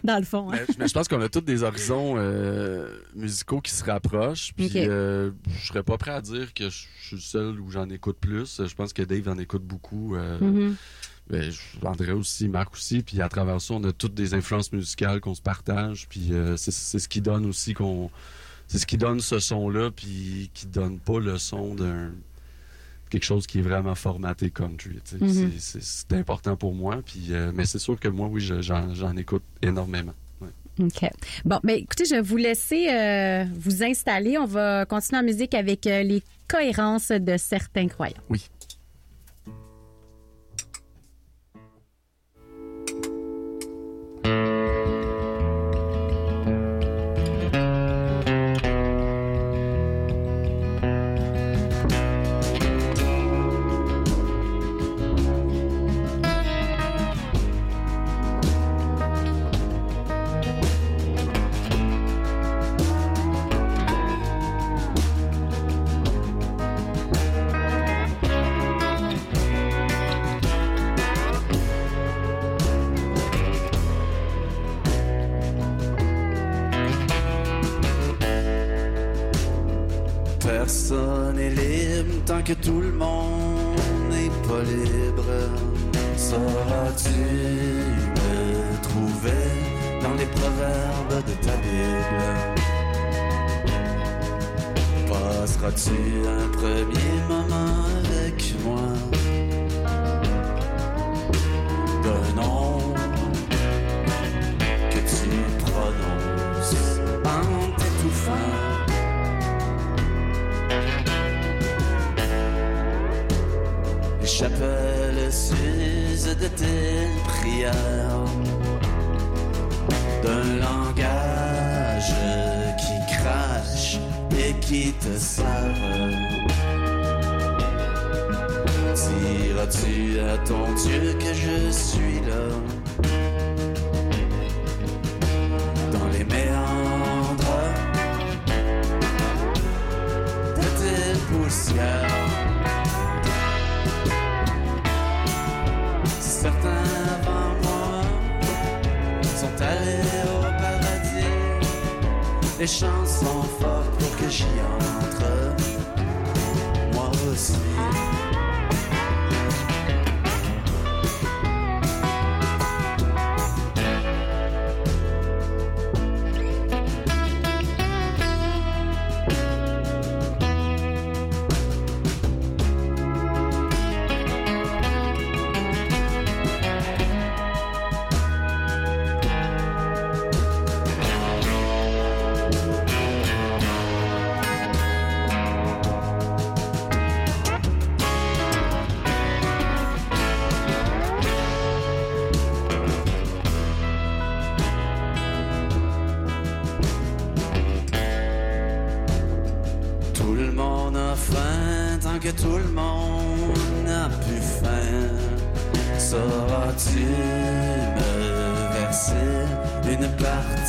Dans 0.03 0.17
le 0.17 0.23
fond. 0.25 0.51
hein. 0.51 0.57
Mais, 0.67 0.75
mais 0.79 0.87
je 0.87 0.93
pense 0.93 1.07
qu'on 1.07 1.21
a 1.21 1.29
tous 1.29 1.41
des 1.41 1.63
horizons 1.63 2.15
euh, 2.17 2.97
musicaux 3.15 3.61
qui 3.61 3.71
se 3.71 3.83
rapprochent. 3.83 4.53
Puis 4.55 4.65
Ok. 4.67 4.75
euh, 4.75 5.31
je 5.59 5.67
serais 5.67 5.83
pas 5.83 5.97
prêt 5.97 6.11
à 6.11 6.21
dire 6.21 6.53
que 6.53 6.69
je 6.69 6.85
suis 7.01 7.15
le 7.15 7.21
seul 7.21 7.59
où 7.59 7.69
j'en 7.71 7.89
écoute 7.89 8.17
plus. 8.19 8.61
Je 8.65 8.73
pense 8.75 8.93
que 8.93 9.01
Dave 9.01 9.27
en 9.27 9.37
écoute 9.37 9.63
beaucoup. 9.63 10.15
euh, 10.15 10.71
ben, 11.29 11.51
je- 11.51 11.85
André 11.85 12.11
aussi, 12.11 12.47
Marc 12.47 12.73
aussi. 12.73 13.03
Puis 13.03 13.21
à 13.21 13.29
travers 13.29 13.61
ça, 13.61 13.73
on 13.75 13.83
a 13.83 13.91
toutes 13.91 14.13
des 14.13 14.33
influences 14.33 14.71
musicales 14.71 15.19
qu'on 15.21 15.35
se 15.35 15.41
partage. 15.41 16.07
Puis 16.09 16.29
euh, 16.33 16.57
c'est 16.57 16.71
c'est 16.71 16.99
ce 16.99 17.07
qui 17.09 17.21
donne 17.21 17.45
aussi 17.45 17.73
qu'on. 17.73 18.09
C'est 18.67 18.77
ce 18.79 18.85
qui 18.85 18.97
donne 18.97 19.19
ce 19.19 19.39
son-là, 19.39 19.91
puis 19.91 20.49
qui 20.53 20.65
donne 20.65 20.97
pas 20.99 21.19
le 21.19 21.37
son 21.37 21.75
d'un. 21.75 22.11
Quelque 23.11 23.23
chose 23.23 23.45
qui 23.45 23.59
est 23.59 23.61
vraiment 23.61 23.93
formaté 23.93 24.49
country. 24.49 24.97
Mhm. 25.19 25.51
C'est- 25.59 26.13
important 26.13 26.55
pour 26.55 26.73
moi. 26.73 27.01
Puis, 27.05 27.27
euh, 27.29 27.51
mais 27.53 27.65
c'est 27.65 27.77
sûr 27.79 27.99
que 27.99 28.07
moi, 28.07 28.27
oui, 28.27 28.41
je- 28.41 28.61
j'en 28.61 29.15
écoute 29.17 29.43
énormément. 29.61 30.13
Ouais. 30.41 30.47
OK. 30.79 31.09
Bon, 31.45 31.59
ben 31.63 31.75
écoutez, 31.75 32.05
je 32.05 32.15
vais 32.15 32.21
vous 32.21 32.37
laisser 32.37 32.87
euh, 32.89 33.45
vous 33.53 33.83
installer. 33.83 34.37
On 34.39 34.45
va 34.45 34.85
continuer 34.85 35.21
en 35.21 35.25
musique 35.25 35.53
avec 35.53 35.85
euh, 35.85 36.01
les 36.03 36.23
cohérences 36.47 37.09
de 37.11 37.37
certains 37.37 37.87
croyants. 37.87 38.15
Oui. 38.29 38.47
Que 82.43 82.53
tout 82.53 82.81
le 82.81 82.91
monde 82.91 83.77
n'est 84.09 84.31
pas 84.47 84.63
libre. 84.63 85.25
Sauras-tu 86.17 87.09
me 88.17 88.81
trouver 88.81 89.45
dans 90.01 90.13
les 90.13 90.25
proverbes 90.25 91.23
de 91.27 91.33
ta 91.45 91.55
Bible? 91.65 92.23
Passeras-tu 95.07 95.97
un 96.27 96.47
premier 96.57 97.00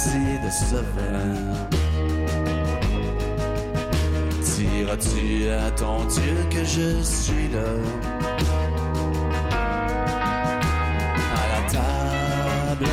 partie 0.02 0.38
de 0.44 0.50
ce 0.50 0.76
vent. 0.76 1.68
Diras-tu 4.42 5.48
à 5.48 5.70
ton 5.72 6.04
Dieu 6.06 6.36
que 6.50 6.64
je 6.64 7.02
suis 7.02 7.48
là? 7.48 7.60
À 11.34 11.44
la 11.52 11.62
table 11.70 12.88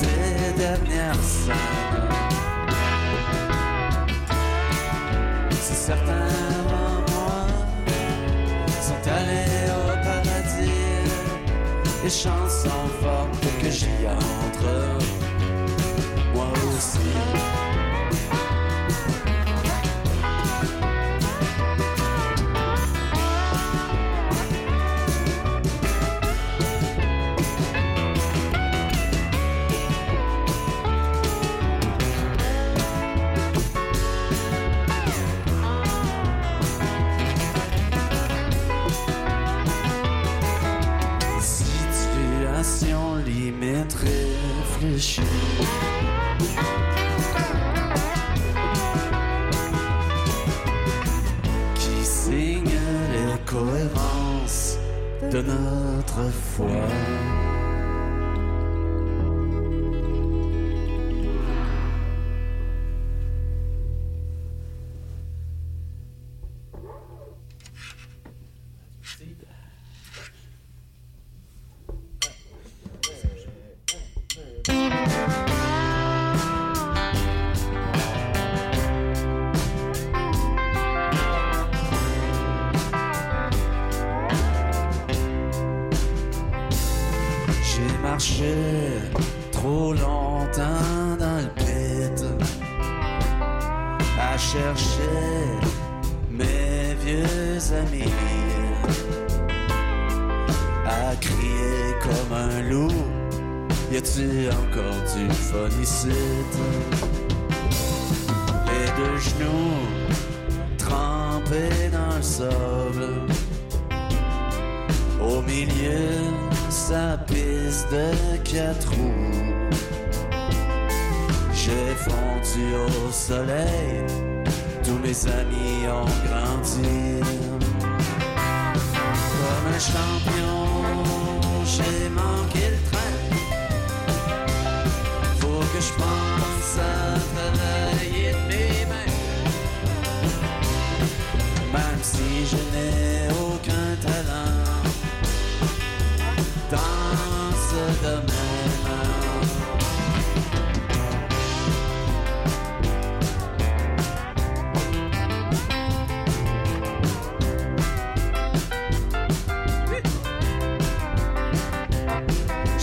des 0.00 0.58
dernières 0.58 1.22
salles. 1.22 1.81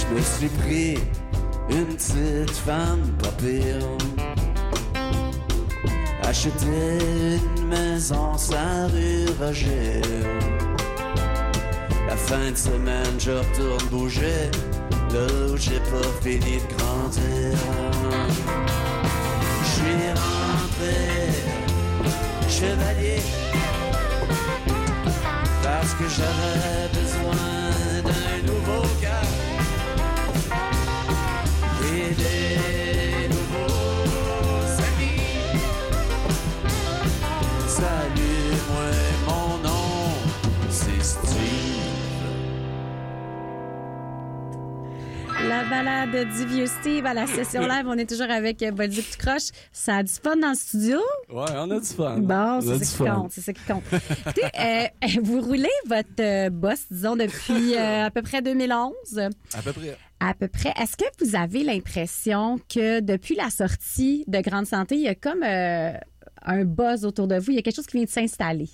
je 0.10 0.16
me 0.16 0.22
suis 0.22 0.50
pris 0.50 0.98
une 1.70 1.86
petite 1.86 2.52
femme 2.52 3.04
pas. 3.22 3.98
Acheter 6.24 7.00
une 7.58 7.68
maison 7.68 8.38
sans 8.38 8.88
rue 8.88 9.26
La 12.08 12.16
fin 12.16 12.52
de 12.52 12.56
semaine, 12.56 13.16
je 13.18 13.32
retourne 13.32 13.90
bouger 13.90 14.52
là 15.12 15.28
où 15.52 15.58
j'ai 15.58 15.80
pas 15.80 16.12
fini 16.22 16.58
de 16.58 16.76
grandir. 16.76 17.58
Je 19.64 19.70
suis 19.76 20.08
rentré 20.22 20.98
chevalier 22.48 23.22
parce 25.64 25.94
que 25.94 26.04
j'avais 26.08 26.79
La 45.50 45.64
balade 45.64 46.28
du 46.32 46.46
vieux 46.46 46.68
Steve 46.68 47.08
à 47.08 47.16
la 47.16 47.26
session 47.26 47.62
live. 47.68 47.86
On 47.88 47.98
est 47.98 48.08
toujours 48.08 48.30
avec 48.30 48.62
euh, 48.62 48.70
Body 48.70 49.02
tout 49.02 49.18
croche. 49.18 49.48
Ça 49.72 49.98
a 49.98 50.04
du 50.04 50.14
fun 50.14 50.36
dans 50.36 50.50
le 50.50 50.56
studio? 50.56 51.00
Ouais, 51.28 51.46
on 51.56 51.72
a 51.72 51.80
du 51.80 51.86
fun. 51.88 52.20
Bon, 52.20 52.62
c'est 52.62 52.86
ça 52.86 53.04
qui 53.04 53.10
compte. 53.12 53.32
C'est 53.32 53.42
ça 53.42 53.54
qui 53.54 53.64
compte. 53.64 53.82
Écoutez, 53.92 54.44
euh, 54.60 54.88
vous 55.24 55.42
roulez 55.42 55.68
votre 55.88 56.08
euh, 56.20 56.52
boss, 56.52 56.86
disons, 56.92 57.16
depuis 57.16 57.76
euh, 57.76 58.06
à 58.06 58.12
peu 58.12 58.22
près 58.22 58.44
2011. 58.44 58.94
À 59.56 59.62
peu 59.64 59.74
près. 59.74 59.98
À 60.20 60.36
peu 60.36 60.48
près. 60.48 60.72
Est-ce 60.80 60.96
que 60.96 61.06
vous 61.26 61.36
avez 61.36 61.64
l'impression 61.64 62.60
que 62.72 63.00
depuis 63.00 63.34
la 63.34 63.50
sortie 63.50 64.26
de 64.28 64.42
Grande 64.42 64.68
Santé, 64.68 64.98
il 64.98 65.02
y 65.02 65.08
a 65.08 65.16
comme 65.16 65.42
euh, 65.42 65.94
un 66.44 66.64
buzz 66.64 67.06
autour 67.06 67.28
de 67.28 67.40
vous? 67.40 67.50
Il 67.50 67.56
y 67.56 67.60
a 67.60 67.64
quelque 67.64 67.76
chose 67.76 67.88
qui 67.88 67.98
vient 67.98 68.06
de 68.06 68.10
s'installer? 68.12 68.70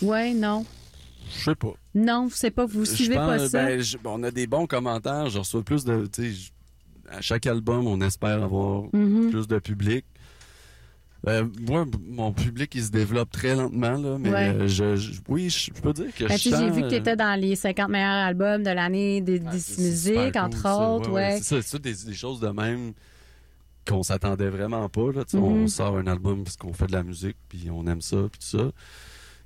Ouais, 0.00 0.32
non? 0.32 0.64
Je 1.38 1.44
sais 1.50 1.54
pas. 1.54 1.74
Non, 1.96 2.28
c'est 2.30 2.50
pas, 2.50 2.66
vous 2.66 2.84
suivez 2.84 3.14
pas 3.16 3.38
ça? 3.48 3.64
ben, 3.64 3.80
je- 3.80 3.96
on 4.04 4.22
a 4.22 4.30
des 4.30 4.46
bons 4.46 4.66
commentaires. 4.66 5.28
Je 5.30 5.38
reçois 5.40 5.62
plus 5.62 5.84
de. 5.84 6.06
tu 6.06 6.30
je- 6.32 6.50
À 7.08 7.20
chaque 7.20 7.46
album, 7.46 7.86
on 7.86 8.00
espère 8.00 8.42
avoir 8.42 8.82
Mhm. 8.92 9.30
plus 9.30 9.46
de 9.46 9.58
public. 9.60 10.04
Euh, 11.28 11.44
moi, 11.66 11.86
mon 12.06 12.32
public, 12.32 12.72
il 12.74 12.82
se 12.84 12.90
développe 12.90 13.30
très 13.30 13.54
lentement, 13.56 13.92
là, 13.96 14.16
mais 14.18 14.30
Ouais. 14.30 14.48
euh, 14.50 14.68
je, 14.68 14.96
je- 14.96 15.12
oui, 15.28 15.48
je, 15.48 15.70
je 15.74 15.80
peux 15.80 15.92
dire 15.92 16.12
que 16.14 16.24
Ben, 16.24 16.36
je 16.36 16.42
tu 16.42 16.50
j'ai 16.56 16.70
vu 16.70 16.82
que 16.82 16.88
tu 16.88 16.94
euh, 16.94 16.98
étais 16.98 17.16
dans 17.16 17.40
les 17.40 17.56
50 17.56 17.88
meilleurs 17.90 18.26
albums 18.26 18.62
de 18.62 18.70
l'année 18.70 19.20
des, 19.20 19.38
des 19.40 19.58
c'est 19.58 19.82
musiques, 19.82 20.36
entre 20.36 20.50
cool, 20.62 20.70
ça. 20.70 20.90
autres. 20.90 21.10
Ouais, 21.10 21.14
ouais, 21.14 21.32
Ouais, 21.34 21.40
C'est 21.42 21.62
ça, 21.62 21.78
des, 21.78 21.94
des 21.94 22.14
choses 22.14 22.38
de 22.40 22.48
même 22.48 22.92
qu'on 23.88 24.02
s'attendait 24.02 24.50
vraiment 24.50 24.88
pas. 24.88 25.12
Là, 25.12 25.24
tu 25.24 25.30
sais, 25.32 25.36
Mhm. 25.38 25.44
On 25.44 25.66
sort 25.68 25.96
un 25.96 26.06
album 26.08 26.42
parce 26.44 26.56
qu'on 26.56 26.72
fait 26.72 26.86
de 26.86 26.92
la 26.92 27.02
musique, 27.04 27.36
puis 27.48 27.68
on 27.72 27.86
aime 27.86 28.02
ça, 28.02 28.16
puis 28.30 28.40
tout 28.40 28.58
ça. 28.58 28.70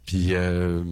Puis, 0.06 0.28
euh, 0.34 0.82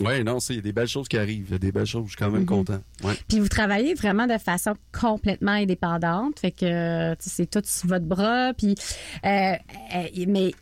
ouais, 0.00 0.24
non, 0.24 0.40
c'est- 0.40 0.54
il 0.54 0.56
y 0.56 0.58
a 0.58 0.62
des 0.62 0.72
belles 0.72 0.88
choses 0.88 1.06
qui 1.06 1.16
arrivent. 1.16 1.46
Il 1.48 1.52
y 1.52 1.54
a 1.54 1.58
des 1.58 1.70
belles 1.70 1.86
choses, 1.86 2.04
je 2.06 2.10
suis 2.10 2.16
quand 2.16 2.30
même 2.30 2.40
Mhm. 2.40 2.46
content. 2.46 2.80
Ouais. 3.04 3.14
Puis 3.28 3.38
vous 3.38 3.48
travaillez 3.48 3.94
vraiment 3.94 4.26
de 4.26 4.38
façon 4.38 4.74
complètement 4.98 5.52
indépendante. 5.52 6.40
Fait 6.40 6.50
que 6.50 7.14
c'est 7.20 7.48
tout 7.48 7.62
sur 7.64 7.88
votre 7.88 8.06
bras. 8.06 8.52
Puis, 8.54 8.74
euh, 9.24 9.52
euh, 9.94 10.24
mais 10.26 10.52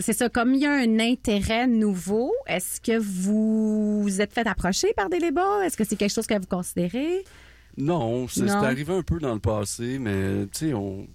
c'est 0.00 0.12
ça, 0.12 0.28
comme 0.28 0.54
il 0.54 0.60
y 0.60 0.66
a 0.66 0.72
un 0.72 0.98
intérêt 0.98 1.66
nouveau, 1.66 2.32
est-ce 2.46 2.80
que 2.80 2.96
vous 2.98 4.02
vous 4.02 4.20
êtes 4.20 4.32
fait 4.32 4.46
approcher 4.46 4.92
par 4.96 5.08
des 5.08 5.18
labels? 5.20 5.64
Est-ce 5.64 5.76
que 5.76 5.84
c'est 5.84 5.96
quelque 5.96 6.12
chose 6.14 6.26
que 6.26 6.34
vous 6.38 6.46
considérez? 6.46 7.24
Non, 7.76 8.28
c'est 8.28 8.48
arrivé 8.48 8.92
un 8.94 9.02
peu 9.02 9.18
dans 9.18 9.34
le 9.34 9.40
passé, 9.40 9.98
mais 9.98 10.46
tu 10.52 10.68
sais, 10.68 10.74
on, 10.74 11.06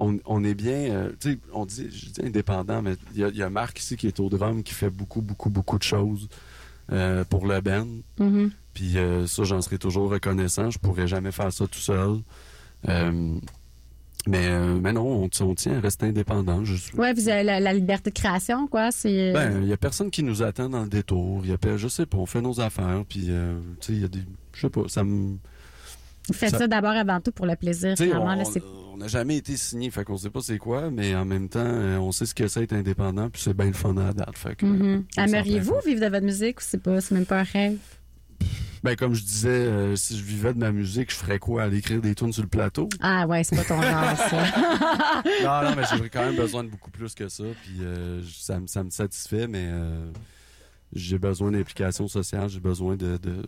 on, 0.00 0.18
on 0.26 0.44
est 0.44 0.54
bien, 0.54 0.90
euh, 0.90 1.10
tu 1.20 1.32
sais, 1.32 1.38
on 1.52 1.66
dit, 1.66 1.88
je 1.90 2.10
dis 2.10 2.20
indépendant, 2.26 2.82
mais 2.82 2.94
il 3.14 3.20
y 3.20 3.24
a, 3.24 3.28
il 3.28 3.36
y 3.36 3.42
a 3.42 3.50
Marc 3.50 3.78
ici 3.80 3.96
qui 3.96 4.06
est 4.06 4.20
au 4.20 4.28
drum 4.28 4.62
qui 4.62 4.74
fait 4.74 4.90
beaucoup, 4.90 5.20
beaucoup, 5.22 5.50
beaucoup 5.50 5.78
de 5.78 5.82
choses 5.82 6.28
euh, 6.92 7.24
pour 7.24 7.46
le 7.46 7.60
band. 7.60 7.86
Mhm. 8.18 8.50
Puis 8.74 8.96
euh, 8.96 9.26
ça, 9.26 9.42
j'en 9.44 9.60
serai 9.60 9.78
toujours 9.78 10.10
reconnaissant. 10.10 10.70
Je 10.70 10.78
pourrais 10.78 11.08
jamais 11.08 11.32
faire 11.32 11.52
ça 11.52 11.66
tout 11.66 11.80
seul. 11.80 12.18
Euh, 12.88 13.34
mais, 14.26 14.48
mais 14.80 14.92
non, 14.92 15.24
on, 15.24 15.30
on 15.44 15.54
tient 15.54 15.78
à 15.78 15.80
rester 15.80 16.06
indépendant. 16.06 16.64
Je 16.64 16.74
suis- 16.74 16.94
Ouais, 16.96 17.14
vous 17.14 17.28
avez 17.28 17.42
la, 17.44 17.60
la 17.60 17.72
liberté 17.72 18.10
de 18.10 18.14
création, 18.14 18.66
quoi. 18.66 18.90
C'est. 18.92 19.32
Ben, 19.32 19.62
il 19.62 19.68
y 19.68 19.72
a 19.72 19.76
personne 19.76 20.10
qui 20.10 20.22
nous 20.22 20.42
attend 20.42 20.68
dans 20.68 20.82
le 20.82 20.88
détour. 20.88 21.40
Il 21.44 21.50
y 21.50 21.52
a, 21.54 21.76
je 21.76 21.88
sais 21.88 22.04
pas, 22.06 22.18
on 22.18 22.26
fait 22.26 22.42
nos 22.42 22.60
affaires. 22.60 23.04
Puis, 23.08 23.26
euh, 23.30 23.58
tu 23.80 23.86
sais, 23.86 23.92
il 23.94 24.02
y 24.02 24.04
a 24.04 24.08
des, 24.08 24.20
je 24.54 24.60
sais 24.60 24.70
pas, 24.70 24.82
ça 24.88 25.02
me. 25.02 25.36
Faites 26.34 26.50
ça, 26.50 26.58
ça- 26.58 26.66
d'abord 26.68 26.90
avant 26.92 27.20
tout 27.20 27.32
pour 27.32 27.46
le 27.46 27.56
plaisir, 27.56 27.94
finalement. 27.96 28.36
on 28.92 28.96
n'a 28.96 29.08
jamais 29.08 29.36
été 29.36 29.56
signé, 29.56 29.90
fait 29.90 30.04
qu'on 30.04 30.16
sait 30.16 30.30
pas 30.30 30.40
c'est 30.40 30.58
quoi, 30.58 30.90
mais 30.90 31.14
en 31.14 31.24
même 31.24 31.48
temps, 31.48 31.60
euh, 31.64 31.98
on 31.98 32.10
sait 32.12 32.26
ce 32.26 32.34
que 32.34 32.48
c'est 32.48 32.62
être 32.64 32.72
indépendant, 32.72 33.30
puis 33.30 33.40
c'est 33.42 33.54
bien 33.54 33.66
le 33.66 33.72
fun 33.72 33.96
à 33.96 34.06
la 34.06 34.12
date. 34.12 34.36
Fait 34.36 34.56
que, 34.56 34.66
Mhm. 34.66 35.04
on 35.16 35.22
Aimeriez-vous 35.22 35.74
vivre 35.86 36.00
de 36.00 36.06
votre 36.10 36.24
musique 36.24 36.58
ou 36.60 36.62
c'est 36.64 36.82
pas, 36.82 37.00
c'est 37.00 37.14
même 37.14 37.26
pas 37.26 37.40
un 37.40 37.44
rêve? 37.44 37.78
Ben, 38.84 38.94
comme 38.94 39.12
je 39.12 39.22
disais, 39.24 39.48
euh, 39.48 39.96
si 39.96 40.16
je 40.16 40.22
vivais 40.22 40.54
de 40.54 40.58
ma 40.58 40.70
musique, 40.70 41.10
je 41.10 41.16
ferais 41.16 41.40
quoi? 41.40 41.64
Aller 41.64 41.78
écrire 41.78 42.00
des 42.00 42.14
tunes 42.14 42.32
sur 42.32 42.42
le 42.44 42.48
plateau? 42.48 42.88
Ah 43.00 43.26
ouais, 43.26 43.42
c'est 43.42 43.56
pas 43.56 43.64
ton 43.64 43.82
genre, 43.82 44.16
ça. 44.30 45.22
non, 45.42 45.70
non, 45.70 45.76
mais 45.76 45.82
j'aurais 45.92 46.08
quand 46.10 46.24
même 46.24 46.36
besoin 46.36 46.62
de 46.62 46.68
beaucoup 46.68 46.90
plus 46.90 47.12
que 47.14 47.28
ça, 47.28 47.42
puis 47.60 47.78
euh, 47.80 48.22
ça, 48.32 48.60
me- 48.60 48.68
ça 48.68 48.84
me 48.84 48.90
satisfait, 48.90 49.48
mais 49.48 49.66
euh, 49.68 50.10
j'ai 50.92 51.18
besoin 51.18 51.50
d'implication 51.50 52.06
sociale, 52.06 52.48
j'ai 52.48 52.60
besoin 52.60 52.96
de, 52.96 53.16
de, 53.16 53.42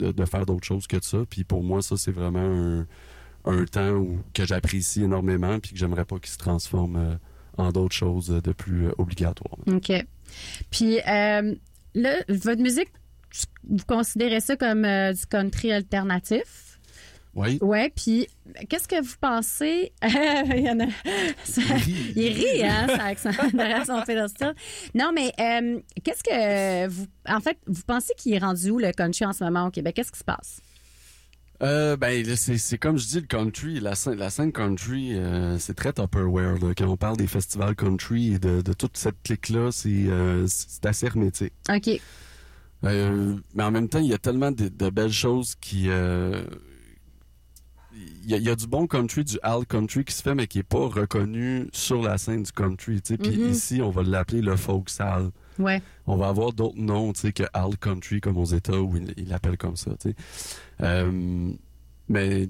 de, 0.00 0.24
faire 0.24 0.46
d'autres 0.46 0.66
choses 0.66 0.86
que 0.86 1.02
ça, 1.02 1.18
puis 1.28 1.44
pour 1.44 1.62
moi, 1.62 1.82
ça, 1.82 1.96
c'est 1.96 2.12
vraiment 2.12 2.40
un, 2.40 2.86
un 3.44 3.64
temps 3.64 4.06
que 4.34 4.44
j'apprécie 4.44 5.02
énormément, 5.02 5.58
puis 5.60 5.72
que 5.72 5.78
j'aimerais 5.78 6.04
pas 6.04 6.18
qu'il 6.18 6.30
se 6.30 6.38
transforme 6.38 6.96
euh, 6.96 7.14
en 7.56 7.70
d'autres 7.72 7.94
choses 7.94 8.28
de 8.28 8.52
plus 8.52 8.86
euh, 8.86 8.92
obligatoires. 8.98 9.58
OK. 9.66 9.92
Puis, 10.70 10.98
euh, 11.00 11.54
là, 11.94 12.14
votre 12.28 12.62
musique, 12.62 12.88
vous 13.68 13.84
considérez 13.86 14.40
ça 14.40 14.56
comme 14.56 14.84
euh, 14.84 15.12
du 15.12 15.26
country 15.26 15.72
alternatif? 15.72 16.69
Oui. 17.34 17.58
Ouais, 17.62 17.92
puis 17.94 18.26
qu'est-ce 18.68 18.88
que 18.88 19.00
vous 19.00 19.14
pensez? 19.20 19.92
Il 20.02 20.64
y 20.64 20.70
en 20.70 20.80
a. 20.80 20.86
ça- 21.44 21.60
rit. 21.76 22.12
il 22.16 22.32
rit, 22.32 22.64
hein, 22.64 22.86
ça, 23.16 23.32
son- 23.32 23.56
derrière 23.56 23.86
son 23.86 24.02
pédestal. 24.02 24.54
Non, 24.94 25.12
mais 25.14 25.32
euh, 25.38 25.78
qu'est-ce 26.02 26.24
que 26.24 26.88
vous. 26.88 27.06
En 27.28 27.38
fait, 27.40 27.56
vous 27.68 27.82
pensez 27.86 28.12
qu'il 28.16 28.34
est 28.34 28.38
rendu 28.38 28.70
où 28.70 28.78
le 28.78 28.90
country 28.92 29.24
en 29.24 29.32
ce 29.32 29.44
moment 29.44 29.66
au 29.66 29.70
Québec? 29.70 29.94
Qu'est-ce 29.96 30.10
qui 30.10 30.18
se 30.18 30.24
passe? 30.24 30.60
Euh, 31.62 31.96
ben, 31.96 32.26
là, 32.26 32.34
c'est 32.36 32.78
comme 32.78 32.98
je 32.98 33.06
dis, 33.06 33.20
le 33.20 33.26
country, 33.26 33.80
la 33.80 33.94
scène, 33.94 34.14
la 34.14 34.30
scène 34.30 34.50
country, 34.50 35.14
euh, 35.14 35.58
c'est 35.58 35.74
très 35.74 35.92
Tupperware. 35.92 36.54
Là. 36.58 36.72
Quand 36.76 36.86
on 36.88 36.96
parle 36.96 37.16
des 37.18 37.26
festivals 37.26 37.76
country 37.76 38.32
et 38.34 38.38
de, 38.38 38.60
de 38.62 38.72
toute 38.72 38.96
cette 38.96 39.22
clique-là, 39.22 39.70
c'est 39.70 39.88
euh, 39.90 40.46
c'est 40.48 40.84
assez 40.86 41.06
hermétique. 41.06 41.52
OK. 41.68 42.00
Mais 42.82 43.62
en 43.62 43.70
même 43.70 43.88
temps, 43.90 43.98
il 43.98 44.06
y 44.06 44.14
a 44.14 44.18
tellement 44.18 44.50
de, 44.52 44.68
de 44.68 44.90
belles 44.90 45.12
choses 45.12 45.54
qui... 45.60 45.88
il 48.30 48.42
y, 48.42 48.44
y 48.44 48.48
a 48.50 48.56
du 48.56 48.66
bon 48.66 48.86
country, 48.86 49.24
du 49.24 49.38
alt 49.42 49.66
country 49.66 50.04
qui 50.04 50.14
se 50.14 50.22
fait, 50.22 50.34
mais 50.34 50.46
qui 50.46 50.58
est 50.60 50.62
pas 50.62 50.86
reconnu 50.88 51.68
sur 51.72 52.02
la 52.02 52.18
scène 52.18 52.42
du 52.42 52.52
country. 52.52 53.00
Puis 53.00 53.16
Mhm. 53.38 53.50
ici, 53.50 53.80
on 53.82 53.90
va 53.90 54.02
l'appeler 54.02 54.40
le 54.42 54.56
folk 54.56 54.88
sal. 54.90 55.30
Ouais. 55.58 55.82
On 56.06 56.16
va 56.16 56.28
avoir 56.28 56.52
d'autres 56.52 56.78
noms, 56.78 57.12
tu 57.12 57.20
sais, 57.20 57.32
que 57.32 57.42
alt 57.52 57.76
country 57.78 58.20
comme 58.20 58.38
aux 58.38 58.44
États 58.46 58.80
où 58.80 58.96
ils 58.96 59.12
il 59.16 59.28
l'appellent 59.28 59.58
comme 59.58 59.76
ça. 59.76 59.90
tu 60.00 60.10
sais. 60.10 60.14
Euh, 60.82 61.50
mais 62.08 62.48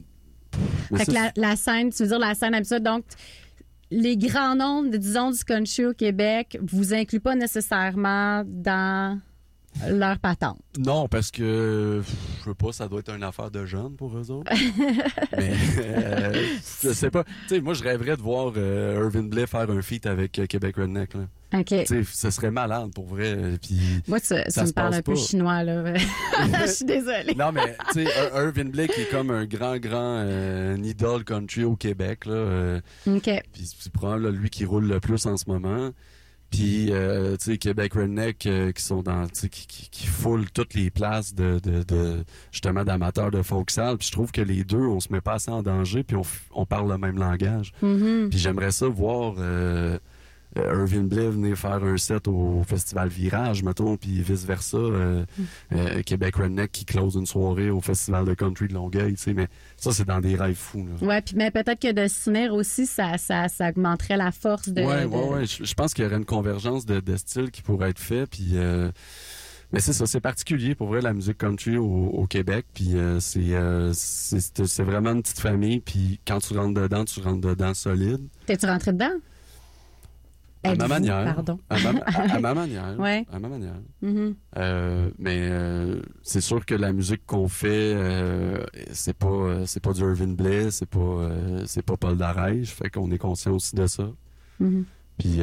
mais 0.90 0.98
Fait 0.98 1.06
que 1.06 1.12
la, 1.12 1.32
la 1.36 1.56
scène, 1.56 1.90
tu 1.90 2.02
veux 2.02 2.08
dire 2.08 2.18
la 2.18 2.34
scène 2.34 2.54
habituelle, 2.54 2.82
donc 2.82 3.04
les 3.92 4.16
grands 4.16 4.54
nombres, 4.54 4.96
disons, 4.96 5.30
du 5.30 5.42
country 5.44 5.84
au 5.86 5.92
Québec 5.94 6.58
vous 6.62 6.94
incluent 6.94 7.20
pas 7.20 7.34
nécessairement 7.36 8.42
dans 8.46 9.20
leur 9.88 10.18
patente. 10.18 10.58
Non, 10.78 11.08
parce 11.08 11.30
que 11.30 12.02
je 12.04 12.44
sais 12.44 12.54
pas, 12.54 12.72
ça 12.72 12.88
doit 12.88 13.00
être 13.00 13.14
une 13.14 13.22
affaire 13.22 13.50
de 13.50 13.64
jeunes 13.66 13.94
pour 13.96 14.16
eux 14.16 14.30
autres. 14.30 14.50
Mais 15.36 15.52
euh, 15.78 16.44
je 16.82 16.92
sais 16.92 17.10
pas. 17.10 17.24
Tu 17.24 17.30
sais, 17.56 17.60
moi 17.60 17.74
je 17.74 17.82
rêverais 17.82 18.16
de 18.16 18.22
voir 18.22 18.52
euh, 18.56 19.02
Irvin 19.04 19.22
Blais 19.28 19.46
faire 19.46 19.70
un 19.70 19.82
feat 19.82 20.06
avec 20.06 20.38
euh, 20.38 20.46
Québec 20.46 20.76
Redneck. 20.76 21.14
Là. 21.14 21.20
OK. 21.52 21.64
Tu 21.66 21.84
sais, 21.86 22.02
ce 22.04 22.30
serait 22.30 22.50
malade 22.50 22.90
pour 22.94 23.06
vrai. 23.06 23.34
euh, 23.36 23.56
Puis 23.60 23.78
Moi, 24.06 24.20
tu, 24.20 24.28
tu 24.28 24.50
ça 24.50 24.64
me 24.64 24.70
parles 24.72 24.94
un 24.94 25.02
peu 25.02 25.16
chinois, 25.16 25.62
là. 25.64 25.94
Je 25.96 26.70
suis 26.70 26.84
désolée. 26.84 27.34
non, 27.36 27.50
mais 27.52 27.76
tu 27.92 27.94
sais, 27.94 28.04
Ir- 28.04 28.36
Irvin 28.46 28.64
Blais 28.66 28.86
qui 28.88 29.00
est 29.02 29.10
comme 29.10 29.30
un 29.30 29.46
grand, 29.46 29.76
grand 29.78 30.24
euh, 30.26 30.76
un 30.76 30.82
idole 30.84 31.24
country 31.24 31.64
au 31.64 31.74
Québec. 31.76 32.26
Là, 32.26 32.32
euh, 32.34 32.80
OK. 33.08 33.30
Puis 33.52 33.68
c'est 33.78 33.92
probablement 33.92 34.30
lui 34.36 34.50
qui 34.50 34.64
roule 34.64 34.86
le 34.86 35.00
plus 35.00 35.26
en 35.26 35.36
ce 35.36 35.44
moment. 35.48 35.90
Puis, 36.50 36.88
euh, 36.90 37.36
tu 37.36 37.52
sais, 37.52 37.58
Québec 37.58 37.94
Redneck 37.94 38.44
euh, 38.46 38.72
qui 38.72 38.82
sont 38.82 39.02
dans, 39.02 39.26
tu 39.28 39.40
sais, 39.40 39.48
qui, 39.48 39.66
qui, 39.66 39.88
qui 39.88 40.06
foulent 40.06 40.50
toutes 40.50 40.74
les 40.74 40.90
places 40.90 41.34
de, 41.34 41.60
de, 41.62 41.84
de 41.84 42.24
justement 42.50 42.84
d'amateurs 42.84 43.30
de 43.30 43.42
folksal. 43.42 43.96
Puis 43.98 44.08
je 44.08 44.12
trouve 44.12 44.32
que 44.32 44.40
les 44.40 44.64
deux, 44.64 44.78
on 44.78 44.98
se 44.98 45.12
met 45.12 45.20
pas 45.20 45.34
assez 45.34 45.50
en 45.50 45.62
danger, 45.62 46.02
puis 46.02 46.16
on, 46.16 46.22
on 46.52 46.66
parle 46.66 46.90
le 46.90 46.98
même 46.98 47.18
langage. 47.18 47.72
Mhm. 47.82 48.30
Puis 48.30 48.38
j'aimerais 48.38 48.72
ça 48.72 48.88
voir 48.88 49.34
euh, 49.38 49.98
euh, 50.58 50.80
Irvin 50.80 51.02
Blais 51.04 51.28
venir 51.28 51.56
faire 51.56 51.82
un 51.84 51.96
set 51.96 52.26
au 52.28 52.62
Festival 52.66 53.08
Virage, 53.08 53.62
mettons, 53.62 53.96
puis 53.96 54.20
vice-versa. 54.22 54.76
euh, 54.76 55.24
euh, 55.72 56.02
Québec 56.02 56.36
Redneck 56.36 56.72
qui 56.72 56.84
close 56.84 57.14
une 57.14 57.26
soirée 57.26 57.70
au 57.70 57.80
Festival 57.80 58.24
de 58.24 58.34
Country 58.34 58.68
de 58.68 58.74
Longueuil, 58.74 59.14
tu 59.14 59.22
sais. 59.22 59.32
Mais 59.34 59.48
ça, 59.76 59.92
c'est 59.92 60.04
dans 60.06 60.20
des 60.20 60.34
rêves 60.34 60.56
fous, 60.56 60.86
là. 61.00 61.06
Ouais, 61.06 61.22
puis 61.22 61.34
mais 61.36 61.50
peut-être 61.50 61.80
que 61.80 61.92
de 61.92 62.08
s'unir 62.08 62.52
aussi, 62.54 62.86
ça, 62.86 63.16
ça, 63.18 63.48
ça 63.48 63.68
augmenterait 63.68 64.16
la 64.16 64.32
force 64.32 64.68
de. 64.68 64.82
Ouais, 64.82 65.02
de- 65.02 65.06
ouais, 65.08 65.28
ouais. 65.28 65.46
Je, 65.46 65.64
je 65.64 65.74
pense 65.74 65.94
qu'il 65.94 66.04
y 66.04 66.06
aurait 66.06 66.16
une 66.16 66.24
convergence 66.24 66.84
de, 66.86 67.00
de 67.00 67.16
styles 67.16 67.50
qui 67.50 67.62
pourrait 67.62 67.90
être 67.90 67.98
fait. 68.00 68.26
Puis, 68.26 68.50
euh, 68.54 68.90
mais 69.72 69.78
c'est 69.78 69.92
ça, 69.92 70.04
c'est 70.06 70.20
particulier 70.20 70.74
pour 70.74 70.88
vrai 70.88 71.00
la 71.00 71.12
musique 71.12 71.38
country 71.38 71.76
au, 71.76 71.84
au 71.84 72.26
Québec. 72.26 72.66
Puis 72.74 72.96
euh, 72.96 73.20
euh, 73.36 73.90
c'est- 73.94 74.66
c'est 74.66 74.82
vraiment 74.82 75.12
une 75.12 75.22
petite 75.22 75.38
famille. 75.38 75.78
Puis 75.80 76.18
quand 76.26 76.40
tu 76.40 76.56
rentres 76.58 76.80
dedans, 76.80 77.04
tu 77.04 77.20
rentres 77.20 77.46
dedans 77.46 77.72
solide. 77.74 78.20
T'es-tu 78.46 78.66
rentré 78.66 78.92
dedans? 78.92 79.12
À 80.62 80.74
ma 80.74 80.88
manière. 80.88 81.34
Pardon. 81.34 81.58
À 81.70 81.78
ma, 81.80 81.88
à- 82.00 82.34
à 82.36 82.38
ma 82.40 82.54
manière. 82.62 82.98
Ouais. 82.98 83.24
À 83.32 83.38
ma 83.38 83.48
manière. 83.48 83.80
Mhm. 84.02 84.34
Euh, 84.58 85.10
mais 85.18 85.38
euh, 85.50 86.00
c'est 86.22 86.40
sûr 86.42 86.64
que 86.66 86.74
la 86.74 86.92
musique 86.92 87.24
qu'on 87.26 87.48
fait, 87.48 87.94
euh, 87.94 88.62
c'est 88.92 89.16
pas 89.16 89.64
c'est 89.66 89.80
pas 89.80 89.92
du 89.92 90.00
Irvin 90.02 90.28
Blais, 90.34 90.70
c'est 90.70 90.88
pas 90.88 91.30
c'est 91.66 91.82
pas 91.82 91.96
Paul 91.96 92.16
Darèche. 92.16 92.70
Fait 92.74 92.90
qu'on 92.90 93.10
est 93.10 93.18
conscient 93.18 93.52
aussi 93.52 93.74
de 93.74 93.86
ça. 93.86 94.10
Mhm. 94.58 94.84
Puis, 95.18 95.40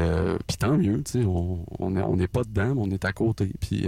puis 0.47 0.58
tant 0.58 0.75
mieux, 0.77 1.03
tu 1.03 1.12
sais, 1.21 1.25
on 1.25 1.63
on 1.80 1.95
est- 1.95 2.01
on 2.01 2.15
n'est 2.15 2.27
pas 2.27 2.43
dedans, 2.43 2.73
mais 2.75 2.82
on 2.82 2.89
est 2.91 3.06
à 3.06 3.13
côté. 3.13 3.51
Puis, 3.60 3.88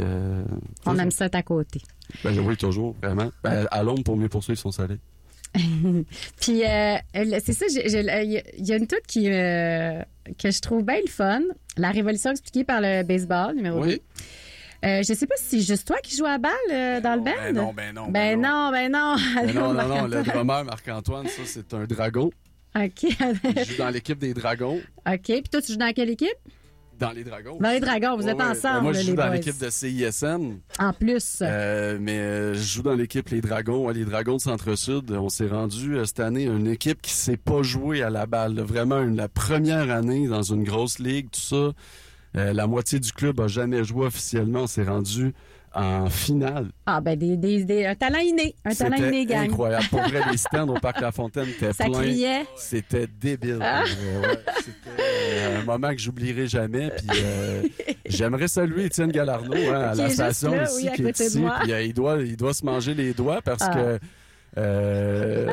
On 0.85 0.97
aime 0.97 1.11
ça 1.11 1.25
être 1.25 1.35
à 1.35 1.43
côté. 1.43 1.81
ben, 2.23 2.37
oui, 2.39 2.57
toujours, 2.57 2.95
vraiment. 3.01 3.31
Ben, 3.43 3.67
à 3.71 3.83
l'ombre 3.83 4.03
pour 4.03 4.17
mieux 4.17 4.29
poursuivre 4.29 4.59
son 4.59 4.71
soleil. 4.71 4.99
Puis, 6.41 6.63
euh, 6.63 6.95
c'est 7.43 7.53
ça, 7.53 7.65
il 7.69 8.65
y 8.65 8.71
a- 8.71 8.75
une 8.77 8.87
toute 8.87 9.05
qui, 9.07 9.29
euh, 9.29 10.01
que 10.37 10.51
je 10.51 10.59
trouve 10.61 10.83
bien 10.83 10.99
le 11.03 11.09
fun. 11.09 11.41
La 11.77 11.91
révolution 11.91 12.31
expliquée 12.31 12.63
par 12.63 12.81
le 12.81 13.03
baseball, 13.03 13.55
numéro 13.55 13.81
Oui. 13.81 13.95
2. 13.95 13.99
Euh, 14.87 15.03
je 15.05 15.13
sais 15.13 15.27
pas 15.27 15.35
si 15.37 15.59
c'est 15.61 15.73
juste 15.73 15.85
toi 15.87 15.97
qui 16.01 16.15
joues 16.15 16.25
à 16.25 16.37
balle 16.37 16.51
euh, 16.71 17.01
dans 17.01 17.15
le 17.15 17.21
band. 17.21 17.31
Ben 17.37 17.53
non, 17.53 17.73
ben 17.73 17.93
non. 17.93 18.07
Ben 18.09 18.39
non, 18.39 18.71
ben 18.71 18.91
non. 18.91 19.15
Ben 19.35 19.53
non, 19.53 19.73
non, 19.73 19.87
non, 19.87 20.07
le 20.07 20.23
drummer 20.23 20.63
Marc-Antoine, 20.63 21.27
ça, 21.27 21.41
c'est 21.45 21.73
un 21.73 21.83
dragon. 21.85 22.29
OK. 22.75 23.03
Il 23.03 23.65
joue 23.65 23.77
dans 23.77 23.89
l'équipe 23.89 24.19
des 24.19 24.33
dragons. 24.33 24.79
OK. 25.05 25.21
Puis 25.25 25.43
toi, 25.51 25.61
tu 25.61 25.73
joues 25.73 25.77
dans 25.77 25.91
quelle 25.91 26.11
équipe? 26.11 26.29
Dans 26.99 27.11
les 27.11 27.23
dragons. 27.23 27.57
Dans 27.59 27.69
les 27.71 27.79
dragons, 27.79 28.17
vous 28.17 28.23
Ouais, 28.25 28.31
êtes 28.31 28.37
ouais. 28.37 28.43
ensemble, 28.43 28.75
Ben, 28.75 28.81
moi, 28.81 28.93
je 28.93 28.99
les 28.99 29.05
joue 29.05 29.15
dans 29.15 29.29
l'équipe 29.31 29.57
de 29.57 29.69
CISN. 29.69 30.57
En 30.79 30.93
plus. 30.93 31.39
Euh, 31.41 31.97
mais 32.01 32.17
euh, 32.19 32.53
je 32.55 32.59
joue 32.59 32.81
dans 32.81 32.93
l'équipe 32.95 33.29
Les 33.29 33.41
Dragons. 33.41 33.87
Les 33.89 34.03
Dragons 34.05 34.35
de 34.35 34.41
Centre-Sud. 34.41 35.11
On 35.11 35.29
s'est 35.29 35.47
rendu 35.47 35.95
euh, 35.95 36.05
cette 36.05 36.19
année 36.19 36.47
à 36.47 36.51
une 36.51 36.67
équipe 36.67 37.01
qui 37.01 37.11
s'est 37.13 37.37
pas 37.37 37.61
jouée 37.63 38.03
à 38.03 38.09
la 38.09 38.25
balle. 38.25 38.59
Vraiment 38.59 39.01
une- 39.01 39.15
la 39.15 39.29
première 39.29 39.89
année 39.91 40.27
dans 40.27 40.43
une 40.43 40.63
grosse 40.63 40.99
ligue, 40.99 41.29
tout 41.31 41.39
ça. 41.39 41.71
Euh, 42.37 42.53
la 42.53 42.67
moitié 42.67 42.99
du 42.99 43.11
club 43.11 43.39
a 43.39 43.47
jamais 43.47 43.83
joué 43.83 44.05
officiellement. 44.05 44.61
On 44.63 44.67
s'est 44.67 44.83
rendu 44.83 45.33
en 45.73 46.09
finale. 46.09 46.67
Ah, 46.85 46.99
ben, 47.01 47.17
des, 47.17 47.37
des, 47.37 47.63
des- 47.63 47.85
un 47.85 47.95
talent 47.95 48.19
inné. 48.19 48.55
Un 48.65 48.73
talent 48.73 48.97
inné, 48.97 49.25
gang. 49.25 49.45
incroyable. 49.49 49.85
Pour 49.89 49.99
vrai, 50.01 50.21
les 50.31 50.37
stands 50.37 50.67
au 50.67 50.79
Parc 50.79 51.01
La 51.01 51.11
Fontaine 51.11 51.47
étaient 51.49 51.73
Ça 51.73 51.85
pleins. 51.85 51.99
criait. 52.01 52.45
C'était 52.55 53.07
débile. 53.07 53.59
Ah. 53.61 53.83
Euh, 53.83 54.21
ouais, 54.21 54.39
C'était 54.57 55.01
euh, 55.01 55.61
un 55.61 55.63
moment 55.65 55.91
que 55.91 55.97
j'oublierai 55.99 56.47
jamais. 56.47 56.89
Puis 56.89 57.07
euh, 57.23 57.63
j'aimerais 58.05 58.47
saluer 58.47 58.85
Étienne 58.85 59.11
Galarno 59.11 59.53
hein, 59.53 59.89
à 59.89 59.91
Qui 59.91 59.97
la 59.97 60.03
juste 60.05 60.15
station 60.15 60.51
là, 60.55 60.63
ici, 60.63 60.73
oui, 60.77 60.87
à 60.87 60.91
qui 60.95 61.01
est 61.01 61.05
côté 61.05 61.23
de 61.23 61.29
ici. 61.29 61.39
moi. 61.39 61.57
Puis 61.61 61.71
euh, 61.73 61.81
il 61.83 61.93
doit, 61.93 62.17
il 62.21 62.35
doit 62.37 62.53
se 62.53 62.65
manger 62.65 62.93
les 62.93 63.13
doigts 63.13 63.41
parce 63.41 63.63
Ah. 63.63 63.73
que. 63.73 63.99
Euh, 64.57 65.47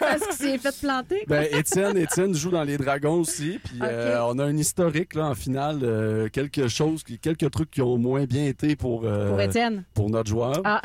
Parce 0.00 0.26
qu'il 0.26 0.36
s'est 0.50 0.58
fait 0.58 0.80
planter. 0.80 1.24
ben, 1.28 1.46
Étienne, 1.52 1.96
Étienne 1.96 2.34
joue 2.34 2.50
dans 2.50 2.62
les 2.64 2.76
Dragons 2.78 3.20
aussi. 3.20 3.58
Puis 3.64 3.78
euh, 3.82 4.18
on 4.24 4.38
a 4.38 4.44
un 4.44 4.56
historique 4.56 5.14
là 5.14 5.26
en 5.26 5.34
finale, 5.34 5.80
euh, 5.82 6.28
quelque 6.28 6.68
chose, 6.68 7.02
quelques 7.20 7.50
trucs 7.50 7.70
qui 7.70 7.82
ont 7.82 7.98
moins 7.98 8.24
bien 8.24 8.46
été 8.46 8.76
pour 8.76 9.02
Pour 9.02 9.40
Étienne. 9.40 9.84
pour 9.94 10.10
notre 10.10 10.28
joueur. 10.28 10.60
Ah. 10.64 10.80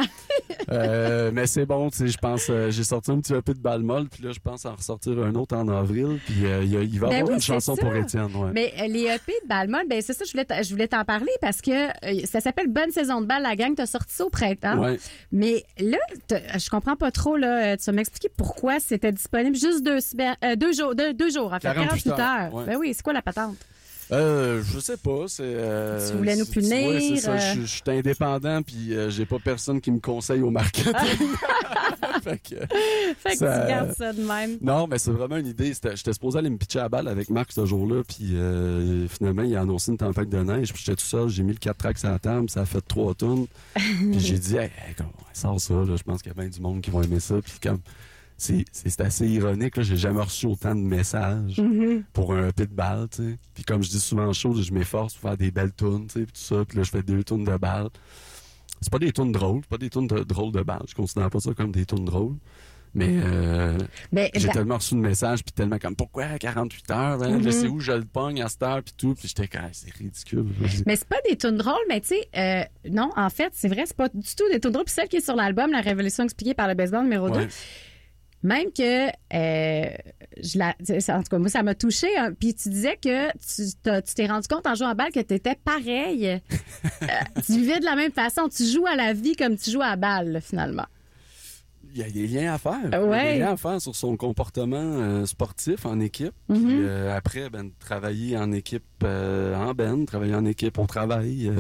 Mais 1.34 1.48
c'est 1.48 1.66
bon, 1.66 1.90
je 1.92 2.18
pense, 2.18 2.52
j'ai 2.70 2.84
sorti 2.84 3.12
un 3.12 3.20
petit 3.20 3.34
peu 3.42 3.54
de 3.54 3.60
balle 3.60 3.82
molle, 3.82 4.08
puis 4.10 4.24
là, 4.24 4.32
je 4.32 4.40
pense 4.40 4.66
en 4.66 4.76
ressortir 4.76 5.14
un 5.20 5.34
autre 5.36 5.56
en 5.56 5.68
avril, 5.68 6.20
puis 6.26 6.36
il 6.42 6.70
va 6.70 6.84
y 6.84 6.98
Ben 6.98 7.04
avoir 7.06 7.24
oui, 7.30 7.34
une 7.36 7.42
chanson 7.42 7.76
ça. 7.76 7.82
pour 7.82 7.96
Étienne, 7.96 8.30
ouais. 8.36 8.52
Mais 8.54 8.74
les 8.88 9.06
EP 9.06 9.32
de 9.44 9.48
Balmol, 9.48 9.82
ben 9.90 10.02
c'est 10.02 10.14
ça, 10.14 10.26
je 10.26 10.32
voulais, 10.32 10.46
je 10.64 10.70
voulais 10.70 10.88
t'en 10.88 11.04
parler 11.06 11.32
parce 11.42 11.62
que 11.62 11.72
ça 12.26 12.40
s'appelle 12.40 12.68
Bonne 12.68 12.92
saison 12.92 13.22
de 13.22 13.26
balle, 13.26 13.42
la 13.44 13.56
gang. 13.56 13.74
T'as 13.76 13.86
sorti 13.86 14.14
ça 14.14 14.26
au 14.26 14.30
printemps. 14.30 14.78
Ouais. 14.80 15.00
Mais 15.32 15.64
là, 15.80 15.98
je 16.30 16.70
comprends 16.70 16.96
pas 16.96 17.12
trop, 17.12 17.29
là. 17.36 17.74
euh, 17.74 17.76
Tu 17.78 17.86
vas 17.86 17.92
m'expliquer 17.94 18.30
pourquoi 18.36 18.80
c'était 18.80 19.12
disponible 19.12 19.56
juste 19.56 19.84
deux, 19.84 20.00
semaines- 20.00 20.36
euh, 20.44 20.56
deux 20.56 20.74
jours, 20.74 20.96
deux, 20.96 21.14
deux 21.14 21.30
jours, 21.30 21.48
en 21.54 21.60
fait, 21.60 21.68
48 21.74 22.04
48 22.04 22.10
heures. 22.12 22.20
heures, 22.20 22.54
ouais. 22.54 22.66
Ben 22.66 22.78
oui, 22.78 22.94
c'est 22.94 23.04
quoi 23.04 23.14
la 23.14 23.22
patente? 23.22 23.56
Euh, 24.12 24.64
je 24.64 24.80
sais 24.80 24.98
pas, 24.98 25.26
c'est... 25.28 25.44
euh, 25.46 26.10
Tu 26.10 26.18
voulais 26.18 26.36
nous 26.36 26.46
punir, 26.46 26.88
ouais, 26.90 27.00
c'est 27.00 27.18
ça, 27.18 27.32
euh. 27.34 27.54
je, 27.56 27.62
je 27.62 27.66
suis 27.68 27.82
indépendant, 27.88 28.62
puis 28.64 28.94
euh, 28.96 29.10
j'ai 29.10 29.26
pas 29.26 29.38
personne 29.44 29.80
qui 29.82 29.92
me 29.92 30.00
conseille 30.00 30.42
au 30.42 30.50
marketing. 30.50 30.94
fait 32.24 32.38
que, 32.42 32.56
Fait 33.20 33.32
que 33.32 33.38
ça- 33.38 33.62
tu 33.62 33.68
gardes 33.68 33.94
ça 33.96 34.12
de 34.14 34.22
même. 34.24 34.58
Non, 34.62 34.88
mais 34.88 34.98
c'est 34.98 35.12
vraiment 35.12 35.38
une 35.38 35.48
idée. 35.48 35.74
J'étais 35.74 36.14
supposé 36.14 36.40
aller 36.40 36.50
me 36.50 36.58
pitcher 36.58 36.80
à 36.80 36.84
la 36.84 36.90
balle 36.90 37.08
avec 37.08 37.30
Marc 37.30 37.52
ce 37.52 37.66
jour-là, 37.66 38.02
puis 38.08 38.36
euh, 38.36 39.08
finalement, 39.08 39.44
il 39.44 39.56
a 39.56 39.62
annoncé 39.62 39.92
une 39.92 39.98
tempête 39.98 40.30
de 40.30 40.42
neige, 40.42 40.74
puis 40.74 40.82
j'étais 40.86 40.96
tout 40.96 41.06
seul, 41.06 41.30
j'ai 41.30 41.44
mis 41.44 41.54
le 41.54 41.60
4 41.60 41.78
tracks 41.78 42.04
à 42.06 42.10
la 42.12 42.20
table, 42.20 42.50
ça 42.50 42.62
a 42.62 42.66
fait 42.66 42.82
trois 42.82 43.14
tonnes. 43.14 43.46
puis 43.76 44.20
j'ai 44.20 44.40
dit, 44.40 44.56
hey, 44.56 44.72
hey, 44.88 44.96
sort 45.34 45.60
ça, 45.62 45.74
là, 45.74 45.96
je 45.96 46.04
pense 46.04 46.22
qu'il 46.22 46.32
y 46.32 46.36
a 46.38 46.42
bien 46.42 46.50
du 46.50 46.60
monde 46.60 46.82
qui 46.82 46.90
va 46.90 47.02
aimer 47.04 47.20
ça. 47.20 47.36
Puis 47.44 47.54
comme, 47.62 47.80
c'est 48.40 48.66
c'est 48.72 49.02
assez 49.02 49.28
ironique, 49.28 49.78
là, 49.78 49.84
j'ai 49.84 49.98
jamais 49.98 50.22
reçu 50.22 50.46
autant 50.48 50.74
de 50.74 50.82
messages 50.82 51.58
Mm-hmm. 51.58 52.04
pour 52.14 52.34
un 52.34 52.52
pit 52.52 52.70
de 52.70 52.74
balle, 52.76 53.08
tu 53.10 53.18
sais. 53.32 53.38
Puis 53.54 53.64
comme 53.64 53.84
je 53.84 53.90
dis 53.90 54.00
souvent 54.00 54.26
en 54.28 54.34
show, 54.34 54.54
je 54.56 54.72
m'efforce 54.74 55.14
pour 55.16 55.30
faire 55.30 55.38
des 55.38 55.52
belles 55.52 55.74
tunes, 55.76 56.08
tu 56.08 56.14
sais, 56.20 56.26
puis 56.26 56.34
tout 56.34 56.42
ça, 56.56 56.66
puis 56.68 56.78
là, 56.78 56.84
je 56.84 56.90
fais 56.92 57.04
deux 57.04 57.24
tunes 57.24 57.44
de 57.46 57.58
balle. 57.58 57.90
C'est 58.82 58.92
pas 58.92 59.00
des 59.00 59.12
tunes 59.12 59.32
drôles, 59.34 59.60
c'est 59.64 59.70
pas 59.70 59.78
des 59.78 59.90
tunes 59.90 60.08
de, 60.08 60.24
drôles 60.24 60.54
de 60.54 60.62
balle, 60.64 60.84
je 60.88 60.96
considère 60.96 61.30
pas 61.30 61.40
ça 61.40 61.54
comme 61.54 61.72
des 61.72 61.86
tunes 61.86 62.06
drôles. 62.06 62.36
Mais 62.96 63.20
euh, 63.24 63.78
j'ai 64.34 64.48
da- 64.48 64.54
tellement 64.54 64.78
reçu 64.78 64.96
de 64.96 65.00
messages, 65.00 65.44
puis 65.44 65.52
tellement 65.52 65.78
comme 65.78 65.96
pourquoi 65.96 66.24
à 66.24 66.40
48 66.40 66.90
heures, 66.90 67.22
hein? 67.22 67.38
je 67.40 67.46
Mhm. 67.46 67.52
sais 67.52 67.68
où 67.68 67.80
je 67.80 67.92
le 67.92 68.04
pogne 68.06 68.42
à 68.42 68.50
cette 68.50 68.64
heure, 68.64 68.82
puis 68.82 68.96
tout, 68.98 69.14
puis 69.14 69.28
j'étais 69.28 69.48
comme 69.48 69.62
Ah, 69.66 69.70
c'est 69.74 69.94
ridicule. 69.94 70.46
Mais 70.88 70.96
c'est 70.96 71.08
pas 71.08 71.20
des 71.30 71.38
tunes 71.38 71.58
drôles, 71.58 71.76
mais 71.88 72.02
tu 72.02 72.08
sais, 72.16 72.28
euh, 72.36 72.64
non, 72.90 73.12
en 73.16 73.30
fait, 73.30 73.50
c'est 73.54 73.68
vrai, 73.68 73.84
c'est 73.86 73.96
pas 73.96 74.10
du 74.10 74.34
tout 74.36 74.50
des 74.52 74.60
tunes 74.60 74.72
drôles. 74.72 74.86
Puis 74.86 74.96
celle 74.96 75.08
qui 75.08 75.18
est 75.18 75.22
sur 75.24 75.36
l'album, 75.36 75.70
La 75.72 75.82
Révolution 75.82 76.24
expliquée 76.24 76.56
par 76.56 76.68
le 76.68 76.74
baseball 76.74 77.04
numéro 77.04 77.30
2, 77.30 77.36
Ouais. 77.42 77.48
Même 78.44 78.72
que, 78.72 79.08
euh, 79.08 79.90
je 80.42 80.58
la, 80.58 80.70
en 80.70 81.24
tout 81.24 81.30
cas, 81.30 81.38
moi, 81.38 81.50
ça 81.50 81.64
m'a 81.64 81.76
touché. 81.76 82.08
hein. 82.18 82.32
Puis 82.40 82.54
tu 82.54 82.70
disais 82.70 82.98
que 82.98 83.32
tu 83.32 84.14
t'es 84.16 84.28
rendu 84.28 84.48
compte 84.48 84.66
en 84.66 84.76
jouant 84.76 84.90
à 84.90 84.94
balle 84.94 85.12
que 85.12 85.20
tu 85.20 85.34
étais 85.34 85.56
pareil. 85.56 86.28
Euh, 86.28 86.38
tu 87.46 87.54
vivais 87.54 87.80
de 87.80 87.86
la 87.86 87.96
même 87.96 88.12
façon. 88.12 88.48
Tu 88.48 88.64
joues 88.66 88.88
à 88.88 88.96
la 88.96 89.14
vie 89.14 89.36
comme 89.36 89.58
tu 89.58 89.72
joues 89.72 89.82
à 89.82 89.96
balle, 89.96 90.40
finalement. 90.42 90.86
Il 91.92 91.98
y 92.00 92.04
a 92.04 92.10
des 92.10 92.28
liens 92.28 92.54
à 92.54 92.58
faire. 92.60 92.80
Il 92.86 92.92
y 92.92 92.96
a 92.96 93.34
des 93.34 93.40
liens 93.40 93.54
à 93.54 93.58
faire 93.58 93.82
sur 93.82 93.96
son 93.96 94.16
comportement 94.16 94.78
euh, 94.78 95.26
sportif 95.26 95.86
en 95.86 96.00
équipe. 96.00 96.34
Mhm. 96.48 96.66
Puis 96.66 96.78
euh, 96.84 97.16
après, 97.18 97.50
ben, 97.50 97.72
travailler 97.80 98.38
en 98.38 98.52
équipe 98.52 98.84
euh, 99.04 99.56
en 99.56 99.74
ben, 99.74 100.06
travailler 100.06 100.36
en 100.36 100.46
équipe 100.46 100.78
au 100.78 100.86
travail. 100.86 101.52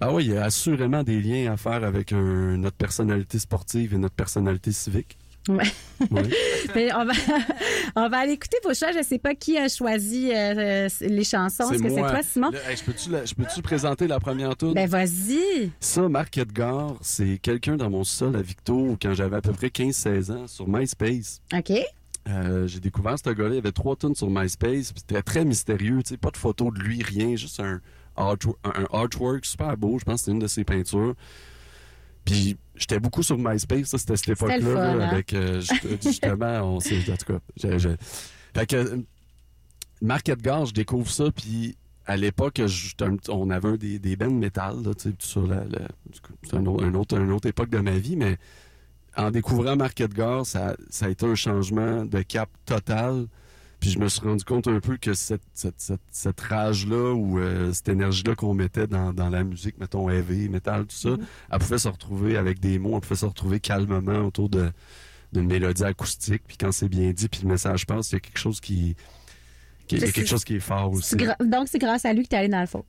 ah 0.00 0.12
oui, 0.12 0.24
il 0.24 0.32
y 0.32 0.36
a 0.36 0.44
assurément 0.44 1.02
des 1.04 1.20
liens 1.20 1.52
à 1.52 1.56
faire 1.56 1.84
avec 1.84 2.12
notre 2.12 2.76
personnalité 2.76 3.38
sportive 3.38 3.94
et 3.94 3.98
notre 3.98 4.16
personnalité 4.16 4.72
civique. 4.72 5.18
Ouais. 5.48 5.64
Ouais. 6.10 6.22
Mais 6.74 6.94
on 6.94 7.04
va, 7.04 7.12
on 7.96 8.08
va 8.08 8.18
aller 8.18 8.32
écouter 8.32 8.58
vos 8.64 8.74
choix. 8.74 8.92
Je 8.92 9.02
sais 9.02 9.18
pas 9.18 9.34
qui 9.34 9.58
a 9.58 9.68
choisi 9.68 10.30
euh, 10.30 10.86
euh, 10.86 10.88
les 11.00 11.24
chansons. 11.24 11.70
Est-ce 11.70 11.82
que 11.82 11.88
c'est 11.88 11.96
toi, 11.96 12.22
Simon? 12.22 12.50
Là, 12.50 12.70
hey, 12.70 12.76
je 12.76 13.34
peux-tu 13.34 13.62
présenter 13.62 14.06
la 14.06 14.20
première 14.20 14.56
tour? 14.56 14.74
Ben, 14.74 14.88
vas-y. 14.88 15.70
Ça, 15.80 16.08
Marc 16.08 16.38
Edgar, 16.38 16.94
c'est 17.00 17.38
quelqu'un 17.38 17.76
dans 17.76 17.90
mon 17.90 18.04
sol 18.04 18.36
à 18.36 18.42
Victo 18.42 18.96
quand 19.00 19.14
j'avais 19.14 19.36
à 19.36 19.40
peu 19.40 19.52
près 19.52 19.68
15-16 19.68 20.32
ans 20.32 20.46
sur 20.46 20.68
MySpace. 20.68 21.40
OK. 21.52 21.72
Euh, 22.28 22.68
j'ai 22.68 22.78
découvert 22.78 23.18
ce 23.18 23.30
gars-là, 23.30 23.50
il 23.50 23.56
y 23.56 23.58
avait 23.58 23.72
trois 23.72 23.96
tonnes 23.96 24.14
sur 24.14 24.30
MySpace, 24.30 24.92
c'était 24.94 25.22
très 25.22 25.44
mystérieux, 25.44 26.00
pas 26.20 26.30
de 26.30 26.36
photo 26.36 26.70
de 26.70 26.78
lui, 26.78 27.02
rien, 27.02 27.34
juste 27.34 27.58
un, 27.58 27.80
artwork, 28.16 28.58
un 28.64 28.86
artwork 28.96 29.44
super 29.44 29.76
beau, 29.76 29.98
je 29.98 30.04
pense 30.04 30.14
que 30.14 30.18
c'était 30.20 30.32
une 30.32 30.38
de 30.38 30.46
ses 30.46 30.62
peintures. 30.62 31.16
Puis 32.24 32.56
j'étais 32.76 33.00
beaucoup 33.00 33.22
sur 33.22 33.36
MySpace, 33.38 33.86
ça 33.88 33.98
c'était 33.98 34.16
cette 34.16 34.28
époque-là, 34.30 34.58
hein? 34.92 34.98
avec 35.10 35.32
euh, 35.34 35.60
juste- 35.60 36.02
justement, 36.02 36.62
on 36.74 36.80
s'est, 36.80 36.98
en 37.10 37.16
tout 37.16 37.32
cas, 37.32 37.38
j'ai- 37.56 37.96
fait 38.54 38.66
que 38.66 38.76
euh, 38.76 38.96
Marc 40.00 40.28
Edgar, 40.28 40.66
je 40.66 40.72
découvre 40.74 41.10
ça, 41.10 41.30
puis 41.30 41.76
à 42.06 42.16
l'époque, 42.16 42.60
on 43.28 43.50
avait 43.50 43.68
un 43.68 43.76
des, 43.76 43.98
des 43.98 44.16
bands 44.16 44.30
métal, 44.30 44.82
là, 44.82 44.94
tu 44.94 45.10
sais, 45.10 45.16
tout 45.16 45.26
ça, 45.26 45.40
la- 45.48 45.64
c'est 46.42 46.54
un 46.56 46.66
autre, 46.66 46.84
un 46.84 46.94
autre, 46.94 47.16
une 47.18 47.30
autre 47.32 47.48
époque 47.48 47.70
de 47.70 47.78
ma 47.78 47.92
vie, 47.98 48.16
mais 48.16 48.36
en 49.16 49.30
découvrant 49.30 49.76
Marc 49.76 50.00
Edgar, 50.00 50.44
ça, 50.46 50.74
ça 50.90 51.06
a 51.06 51.08
été 51.10 51.26
un 51.26 51.34
changement 51.34 52.04
de 52.04 52.22
cap 52.22 52.48
total. 52.64 53.26
Puis 53.82 53.90
je 53.90 53.98
me 53.98 54.08
suis 54.08 54.20
rendu 54.20 54.44
compte 54.44 54.68
un 54.68 54.78
peu 54.78 54.96
que 54.96 55.12
cette, 55.12 55.42
cette, 55.54 55.80
cette, 55.80 56.00
cette 56.12 56.40
rage-là 56.40 57.12
ou 57.14 57.40
euh, 57.40 57.72
cette 57.72 57.88
énergie-là 57.88 58.36
qu'on 58.36 58.54
mettait 58.54 58.86
dans, 58.86 59.12
dans 59.12 59.28
la 59.28 59.42
musique, 59.42 59.76
mettons 59.80 60.08
heavy, 60.08 60.48
metal, 60.48 60.86
tout 60.86 60.94
ça, 60.94 61.16
elle 61.50 61.58
pouvait 61.58 61.78
se 61.78 61.88
retrouver 61.88 62.36
avec 62.36 62.60
des 62.60 62.78
mots, 62.78 62.94
elle 62.94 63.00
pouvait 63.00 63.16
se 63.16 63.26
retrouver 63.26 63.58
calmement 63.58 64.20
autour 64.26 64.48
de 64.48 64.70
d'une 65.32 65.46
mélodie 65.46 65.82
acoustique. 65.82 66.42
Puis 66.46 66.56
quand 66.58 66.70
c'est 66.72 66.88
bien 66.90 67.10
dit, 67.10 67.26
puis 67.28 67.40
le 67.42 67.48
message 67.48 67.86
passe, 67.86 68.10
il 68.10 68.14
y 68.14 68.16
a 68.16 68.20
quelque 68.20 68.38
chose 68.38 68.60
qui, 68.60 68.94
qui- 69.88 69.96
il 69.96 70.00
y 70.00 70.04
a 70.04 70.12
quelque 70.12 70.28
chose 70.28 70.44
qui 70.44 70.56
est 70.56 70.60
fort 70.60 70.92
aussi. 70.92 71.16
Donc, 71.44 71.68
c'est 71.68 71.78
grâce 71.78 72.04
à 72.04 72.12
lui 72.12 72.22
que 72.22 72.28
tu 72.28 72.34
es 72.36 72.38
allé 72.38 72.48
dans 72.48 72.60
le 72.60 72.66
folk. 72.66 72.84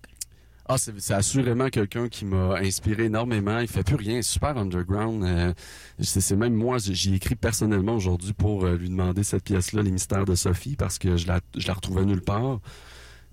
Ah, 0.66 0.78
c'est 0.78 1.14
assurément 1.14 1.68
quelqu'un 1.70 2.07
qui 2.07 2.24
m'a 2.24 2.55
inspiré 2.55 3.05
énormément. 3.05 3.59
Il 3.59 3.68
fait 3.68 3.84
plus 3.84 3.95
rien, 3.97 4.22
super 4.22 4.57
underground. 4.57 5.24
Euh, 5.26 5.53
c'est 5.99 6.36
même 6.38 6.53
moi, 6.53 6.78
j'ai- 6.78 7.14
écrit 7.14 7.36
personnellement 7.36 7.95
aujourd'hui 7.95 8.32
pour 8.34 8.64
euh, 8.66 8.78
lui 8.78 8.89
demander 8.89 9.24
cette 9.24 9.43
pièce-là, 9.43 9.82
Les 9.82 9.91
Mystères 9.91 10.24
de 10.26 10.36
Sophie, 10.36 10.76
parce 10.78 10.97
que 10.99 11.18
je 11.18 11.28
la, 11.28 11.41
je 11.57 11.68
la 11.68 11.74
retrouvais 11.74 12.05
nulle 12.05 12.22
part. 12.22 12.59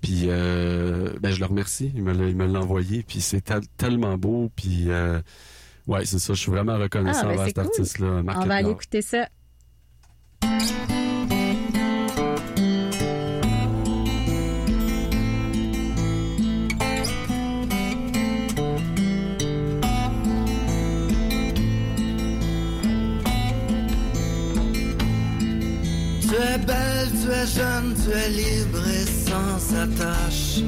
Puis, 0.01 0.25
euh, 0.27 1.13
ben, 1.21 1.31
je 1.33 1.39
le 1.39 1.47
remercie. 1.47 1.93
Il 1.95 2.03
me 2.03 2.13
l'a 2.47 2.59
envoyé. 2.61 3.05
Puis, 3.05 3.21
c'est 3.21 3.43
tel- 3.43 3.67
tellement 3.77 4.17
beau. 4.19 4.51
Puis, 4.57 4.87
euh, 4.91 5.21
ouais, 5.87 6.05
c'est 6.07 6.19
ça. 6.19 6.35
Je 6.35 6.41
suis 6.41 6.51
vraiment 6.51 6.79
reconnaissant 6.79 7.21
Ah, 7.25 7.27
ben, 7.29 7.35
envers 7.35 7.47
cet 7.47 7.55
cool. 7.57 7.65
artiste-là, 7.67 8.23
On 8.27 8.47
va 8.47 8.55
aller 8.57 8.71
écouter 8.71 9.03
ça. 9.03 9.29
Es 27.43 27.47
jeune, 27.47 27.95
tu 27.95 28.11
es 28.11 28.29
libre 28.29 28.83
et 28.89 29.07
sans 29.07 29.75
attache. 29.77 30.63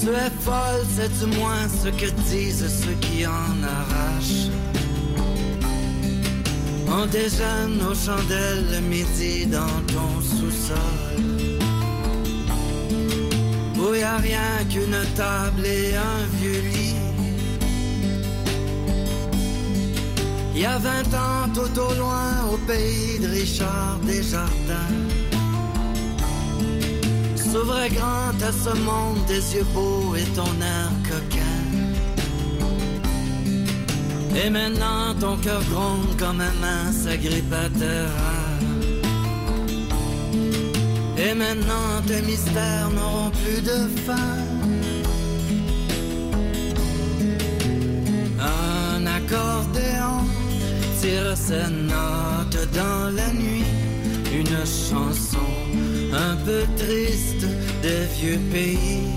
Tu 0.00 0.08
es 0.08 0.32
folle, 0.40 0.84
c'est 0.94 1.12
du 1.18 1.36
moins 1.36 1.66
ce 1.82 1.88
que 1.88 2.10
disent 2.30 2.68
ceux 2.82 2.96
qui 3.00 3.26
en 3.26 3.54
arrachent? 3.78 4.50
On 6.88 7.06
déjeune 7.06 7.80
aux 7.88 7.94
chandelles 7.94 8.66
le 8.72 8.80
midi 8.80 9.46
dans 9.46 9.80
ton 9.94 10.20
sous-sol. 10.20 11.22
Où 13.78 13.94
y 13.94 14.02
a 14.02 14.16
rien 14.16 14.52
qu'une 14.70 15.02
table 15.16 15.64
et 15.64 15.94
un 15.96 16.22
vieux 16.38 16.62
lit. 16.72 16.89
Il 20.54 20.60
y 20.60 20.66
a 20.66 20.78
vingt 20.78 21.14
ans, 21.14 21.48
tout 21.54 21.80
au 21.80 21.94
loin, 21.94 22.30
au 22.52 22.56
pays 22.66 23.18
de 23.20 23.28
Richard 23.28 23.98
Desjardins. 24.04 24.96
S'ouvrait 27.36 27.90
grand 27.90 28.34
à 28.48 28.52
ce 28.52 28.76
monde 28.78 29.24
des 29.26 29.54
yeux 29.54 29.66
beaux 29.74 30.14
et 30.16 30.24
ton 30.36 30.52
air 30.60 30.90
coquin. 31.08 31.40
Et 34.42 34.50
maintenant 34.50 35.14
ton 35.18 35.36
cœur 35.36 35.62
gronde 35.70 36.16
comme 36.18 36.40
un 36.40 36.52
mince 36.60 37.04
terre. 37.78 38.10
Et 41.18 41.34
maintenant 41.34 42.02
tes 42.06 42.22
mystères 42.22 42.90
n'auront 42.90 43.30
plus 43.30 43.60
de 43.62 43.88
fin. 44.06 44.79
Tire 51.30 51.36
ses 51.36 51.70
notes 51.70 52.68
dans 52.74 53.14
la 53.14 53.32
nuit. 53.32 53.64
Une 54.32 54.64
chanson 54.66 55.50
un 56.12 56.36
peu 56.44 56.62
triste 56.76 57.46
des 57.82 58.04
vieux 58.18 58.40
pays. 58.52 59.08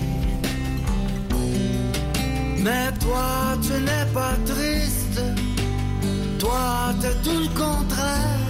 Mais 2.59 2.91
toi, 2.99 3.57
tu 3.61 3.74
n'es 3.74 4.05
pas 4.14 4.36
triste. 4.45 5.22
Toi, 6.39 6.93
t'es 7.01 7.16
tout 7.24 7.39
le 7.39 7.49
contraire. 7.49 8.47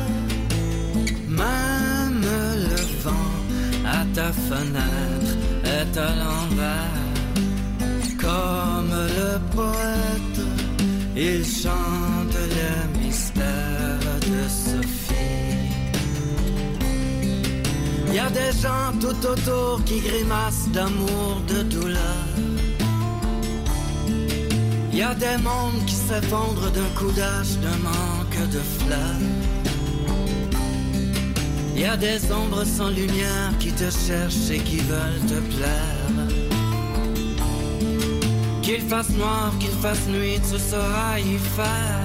Même 1.30 2.22
le 2.70 2.82
vent 3.04 3.32
à 3.86 4.06
ta 4.14 4.32
fenêtre 4.32 5.34
est 5.64 5.98
à 5.98 6.10
l'envers. 6.22 7.02
Comme 8.20 8.94
le 9.20 9.32
poète, 9.54 10.40
il 11.16 11.44
chante 11.46 12.13
des 18.34 18.52
gens 18.62 18.92
tout 19.00 19.28
autour 19.28 19.84
qui 19.86 20.00
grimacent 20.00 20.70
d'amour, 20.70 21.42
de 21.48 21.64
douleur. 21.64 22.28
Y 24.92 25.02
a 25.02 25.14
des 25.16 25.38
mondes 25.44 25.86
qui 25.86 25.96
s'effondrent 25.96 26.72
d'un 26.72 26.92
coup 26.98 27.12
d'âge, 27.12 27.58
d'un 27.64 27.80
manque 27.90 28.50
de 28.52 28.62
fleurs. 28.78 29.24
Y 31.76 31.86
a 31.86 31.98
des 31.98 32.32
ombres 32.32 32.66
sans 32.66 32.90
lumière 32.90 33.52
qui 33.60 33.72
te 33.72 33.90
cherchent 33.90 34.50
et 34.52 34.60
qui 34.60 34.78
veulent 34.78 35.26
te 35.28 35.40
plaire. 35.56 36.14
Qu'il 38.62 38.82
fasse 38.82 39.10
noir, 39.10 39.52
qu'il 39.60 39.76
fasse 39.82 40.08
nuit, 40.08 40.40
tu 40.50 40.60
sauras 40.60 41.20
y 41.20 41.38
faire. 41.58 42.03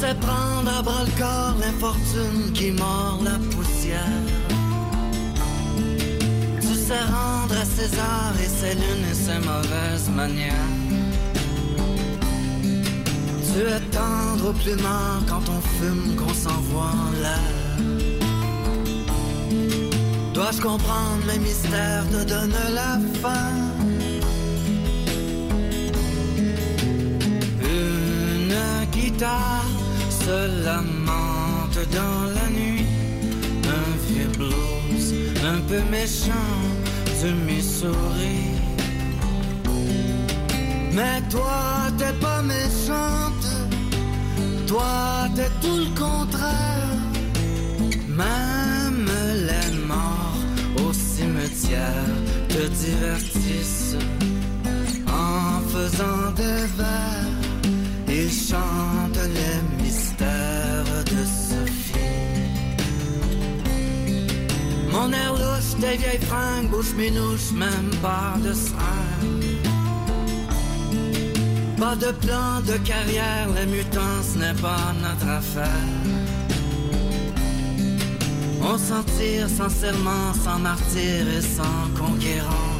Tu 0.00 0.06
sais 0.06 0.14
prendre 0.14 0.78
à 0.78 0.80
bras 0.80 1.04
le 1.04 1.10
corps 1.20 1.56
l'infortune 1.60 2.52
qui 2.54 2.70
mord 2.70 3.20
la 3.22 3.38
poussière. 3.54 4.22
Tu 6.58 6.74
sais 6.74 7.04
rendre 7.04 7.54
à 7.60 7.64
César 7.66 8.32
et 8.42 8.48
ses 8.48 8.74
lunes 8.76 9.06
et 9.10 9.14
ses 9.14 9.38
mauvaises 9.46 10.08
manières. 10.08 10.70
Tu 13.52 13.60
es 13.60 13.80
tendre 13.90 14.48
au 14.48 14.52
plumard 14.54 15.20
quand 15.28 15.42
on 15.50 15.60
fume, 15.60 16.16
qu'on 16.16 16.32
s'envoie 16.32 16.94
en 17.06 17.10
l'air. 17.20 17.76
Dois-je 20.32 20.62
comprendre 20.62 21.24
les 21.30 21.38
mystères 21.40 22.04
te 22.10 22.24
donner 22.24 22.70
la 22.72 22.98
fin? 23.20 23.52
Une 27.62 28.90
guitare 28.92 29.79
se 30.30 30.64
lamente 30.64 31.80
dans 31.98 32.22
la 32.36 32.46
nuit. 32.58 32.86
Un 33.78 33.90
vieux 34.06 34.30
blues, 34.38 35.08
un 35.52 35.60
peu 35.68 35.82
méchant, 35.90 36.56
du 37.20 37.30
Missouri. 37.48 38.40
Mais 40.96 41.18
toi, 41.34 41.62
t'es 41.98 42.14
pas 42.26 42.42
méchante. 42.42 43.48
Toi, 44.66 44.94
t'es 45.36 45.52
tout 45.62 45.78
le 45.86 45.90
contraire. 46.04 46.98
Même 48.22 49.08
les 49.48 49.70
morts 49.90 50.42
au 50.82 50.92
cimetière 50.92 52.14
te 52.54 52.62
divertissent 52.84 53.96
en 55.08 55.60
faisant 55.72 56.26
des 56.40 56.62
vers. 56.78 57.30
Ils 58.08 58.32
chantent 58.48 58.89
tes 65.80 65.96
vieilles 65.96 66.26
fringues, 66.26 66.68
bouche 66.70 66.94
minouche, 66.96 67.52
même 67.52 67.90
pas 68.02 68.34
de 68.44 68.52
seringue. 68.52 69.50
Pas 71.78 71.96
de 71.96 72.12
plan 72.24 72.60
de 72.70 72.76
carrière, 72.86 73.48
les 73.56 73.66
mutants, 73.66 74.22
ce 74.22 74.38
n'est 74.38 74.60
pas 74.60 74.92
notre 75.02 75.28
affaire. 75.28 75.88
On 78.62 78.76
s'en 78.76 79.02
tire 79.16 79.48
sans 79.48 79.70
serment, 79.70 80.34
sans 80.44 80.58
martyr 80.58 81.26
et 81.36 81.42
sans 81.56 81.80
conquérant. 81.98 82.76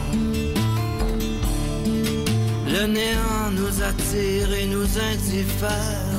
Le 2.66 2.86
néant 2.86 3.50
nous 3.52 3.82
attire 3.82 4.52
et 4.52 4.66
nous 4.66 4.90
indiffère. 5.12 6.09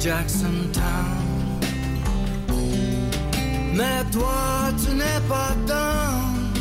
Jackson 0.00 0.70
Town. 0.72 1.26
Mais 3.74 4.04
toi, 4.12 4.70
tu 4.82 4.94
n'es 4.94 5.20
pas 5.28 5.54
down. 5.66 6.52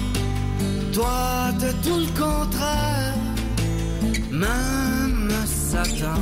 Toi, 0.94 1.54
t'es 1.60 1.74
tout 1.88 2.00
le 2.00 2.12
contraire. 2.20 3.14
Même 4.32 5.32
Satan 5.46 6.22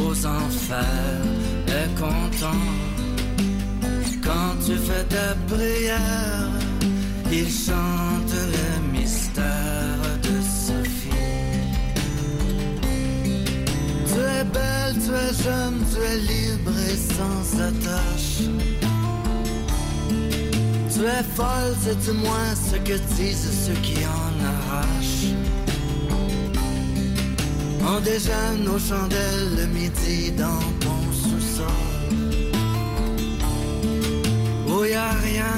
aux 0.00 0.26
enfers 0.26 1.26
est 1.68 1.94
content. 1.98 2.66
Quand 4.22 4.54
tu 4.64 4.76
fais 4.76 5.04
ta 5.04 5.34
prière, 5.52 6.48
il 7.30 7.48
chante 7.48 8.09
es 15.30 15.42
jeune, 15.42 15.84
tu 15.92 16.00
es 16.02 16.18
libre 16.18 16.72
et 16.90 16.96
sans 16.96 17.60
attache. 17.60 18.48
Tu 20.92 21.00
es 21.04 21.24
folle, 21.34 21.74
c'est 21.82 21.98
du 22.04 22.12
moins 22.18 22.54
ce 22.54 22.76
que 22.76 22.96
disent 23.14 23.66
ceux 23.66 23.80
qui 23.82 23.98
en 24.04 24.32
arrachent? 24.54 25.34
On 27.82 28.00
déjeune 28.00 28.68
aux 28.68 28.78
chandelles 28.78 29.56
le 29.56 29.66
midi 29.66 30.32
dans 30.32 30.64
ton 30.80 31.00
sous-sol. 31.12 31.66
Où 34.68 34.84
y 34.84 34.94
a 34.94 35.10
rien 35.10 35.56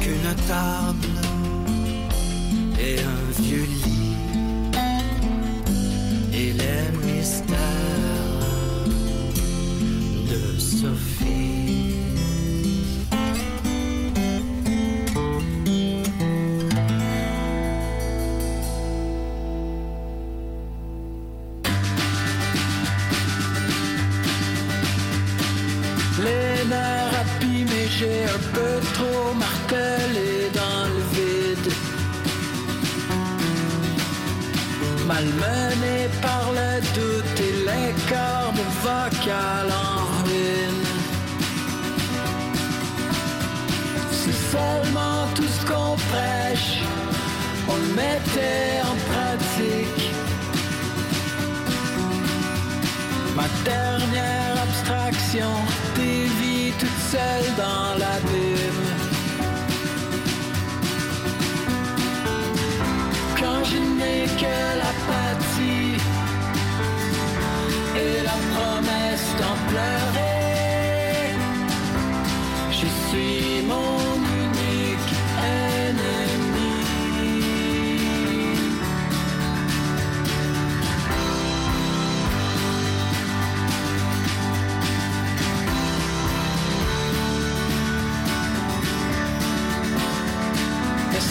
qu'une 0.00 0.14
une 0.14 0.34
table 0.48 1.14
et 2.78 2.98
un 3.00 3.42
vieux 3.42 3.64
lit 3.64 3.75
Sophie. 10.76 11.65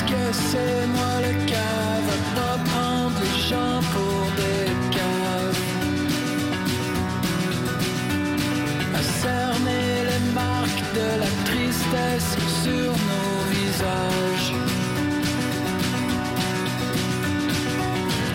Que 0.08 0.32
c'est 0.32 0.86
moi 0.95 1.16
le 1.22 1.34
à 1.51 2.20
pas 2.38 2.58
prendre 2.70 3.20
les 3.22 3.39
gens 3.49 3.80
pour 3.93 4.22
des 4.41 4.68
caves. 4.95 5.64
À 8.99 9.01
cerner 9.24 9.89
les 10.10 10.24
marques 10.34 10.86
de 10.99 11.08
la 11.22 11.32
tristesse 11.49 12.32
sur 12.64 12.91
nos 13.10 13.38
visages. 13.58 14.51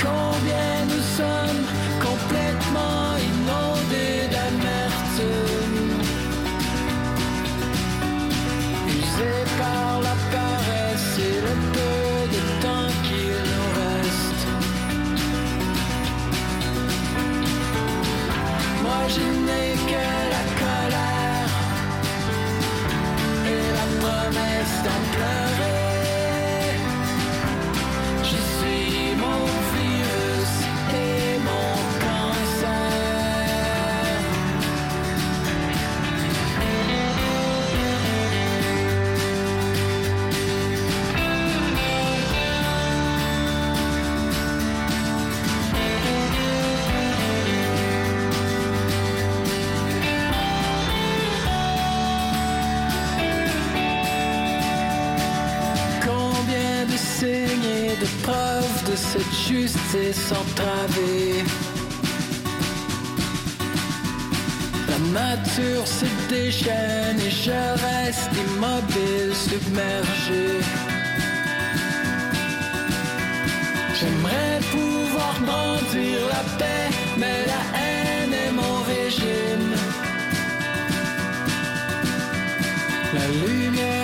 Combien 0.07 0.75
nous 0.91 1.05
sommes 1.19 1.65
complètement 2.09 3.05
inondés 3.31 4.29
d'amertume 4.33 5.61
promesse 24.81 24.83
d'en 24.83 25.50
justice 59.51 60.33
entravée 60.33 61.45
La 64.89 64.99
nature 65.21 65.87
se 65.87 66.07
déchaîne 66.29 67.19
et 67.19 67.31
je 67.31 67.61
reste 67.87 68.31
immobile, 68.45 69.33
submergé. 69.35 70.47
J'aimerais 73.99 74.61
pouvoir 74.71 75.35
brandir 75.49 76.19
la 76.35 76.43
paix, 76.59 76.89
mais 77.19 77.39
la 77.53 77.63
haine 77.81 78.35
est 78.45 78.53
mon 78.53 78.77
régime. 78.93 79.71
La 83.15 83.27
lumière 83.43 84.00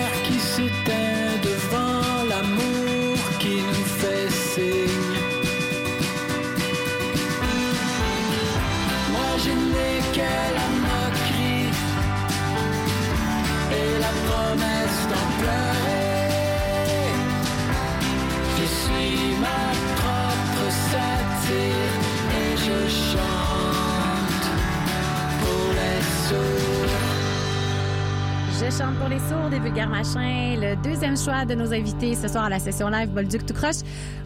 chante 28.77 28.95
pour 28.99 29.09
les 29.09 29.19
sourds 29.19 29.49
des 29.49 29.59
vulgaires 29.59 29.89
machins. 29.89 30.59
Le 30.59 30.75
deuxième 30.83 31.17
choix 31.17 31.45
de 31.45 31.55
nos 31.55 31.73
invités 31.73 32.13
ce 32.15 32.27
soir 32.27 32.43
à 32.43 32.49
la 32.49 32.59
session 32.59 32.89
live 32.89 33.09
Bolduc 33.09 33.45
tout 33.45 33.53
croche. 33.53 33.77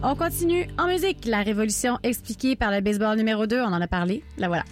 On 0.03 0.15
continue 0.15 0.67
en 0.77 0.87
musique. 0.87 1.25
La 1.25 1.41
révolution 1.41 1.97
expliquée 2.03 2.55
par 2.57 2.71
le 2.71 2.81
baseball 2.81 3.17
numéro 3.17 3.45
2. 3.45 3.61
On 3.61 3.67
en 3.67 3.81
a 3.81 3.87
parlé. 3.87 4.23
La 4.37 4.47
voilà. 4.47 4.63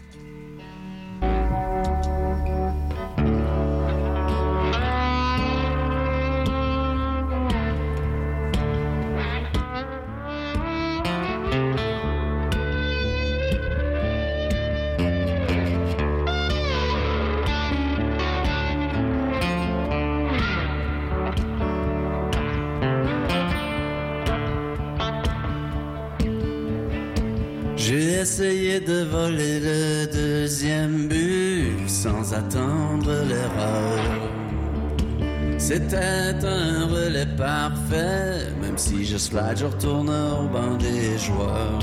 C'était 35.71 35.97
un 35.97 36.87
relais 36.87 37.27
parfait, 37.37 38.51
même 38.59 38.75
si 38.75 39.05
je 39.05 39.17
slide, 39.17 39.55
je 39.55 39.65
retourne 39.67 40.09
au 40.09 40.47
banc 40.47 40.75
des 40.79 41.15
joueurs. 41.19 41.79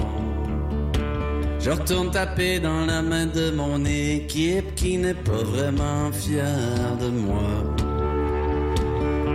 Je 1.60 1.70
retourne 1.70 2.10
taper 2.10 2.58
dans 2.58 2.84
la 2.84 3.00
main 3.00 3.26
de 3.26 3.52
mon 3.52 3.84
équipe 3.84 4.74
qui 4.74 4.98
n'est 4.98 5.14
pas 5.14 5.44
vraiment 5.44 6.10
fière 6.10 6.96
de 7.00 7.10
moi. 7.10 7.76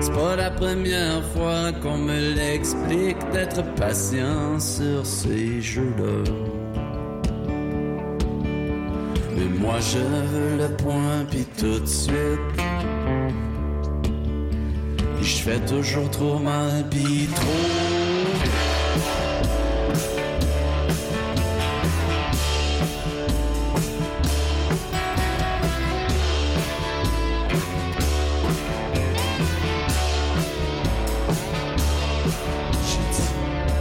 C'est 0.01 0.11
pas 0.11 0.35
la 0.35 0.51
première 0.51 1.23
fois 1.33 1.71
qu'on 1.81 1.99
me 1.99 2.35
l'explique 2.35 3.19
d'être 3.31 3.63
patient 3.75 4.59
sur 4.59 5.05
ces 5.05 5.61
jeux-là. 5.61 6.29
Mais 9.33 9.59
moi 9.61 9.75
je 9.79 9.99
veux 9.99 10.57
le 10.57 10.75
point 10.75 11.25
puis 11.29 11.47
tout 11.57 11.79
de 11.79 11.85
suite. 11.85 12.90
Je 15.43 15.49
fais 15.49 15.59
toujours 15.61 16.07
trop 16.11 16.37
mal, 16.37 16.87
pis 16.91 17.27
trop. 17.33 17.41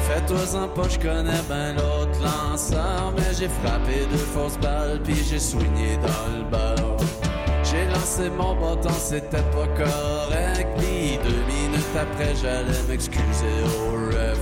Fais-toi 0.09 0.63
en 0.63 0.69
pas, 0.69 0.89
je 0.89 0.99
connais 0.99 1.33
ben 1.47 1.75
l'autre 1.75 2.19
lanceur 2.23 3.13
Mais 3.19 3.35
j'ai 3.39 3.49
frappé 3.49 4.07
deux 4.11 4.17
fausses 4.17 4.59
balles 4.63 4.99
puis 5.05 5.15
j'ai 5.29 5.39
soigné 5.39 5.99
dans 5.99 6.39
le 6.39 6.45
beurre 6.51 7.30
J'ai 7.71 7.87
lancé 7.87 8.31
mon 8.31 8.55
bâton, 8.55 8.91
c'était 8.99 9.37
pas 9.37 9.68
correct. 9.77 10.66
Puis 10.79 11.18
deux 11.23 11.43
minutes 11.47 11.97
après 11.97 12.35
j'allais 12.43 12.83
m'excuser 12.89 13.57
au 13.64 13.93
ref. 14.09 14.41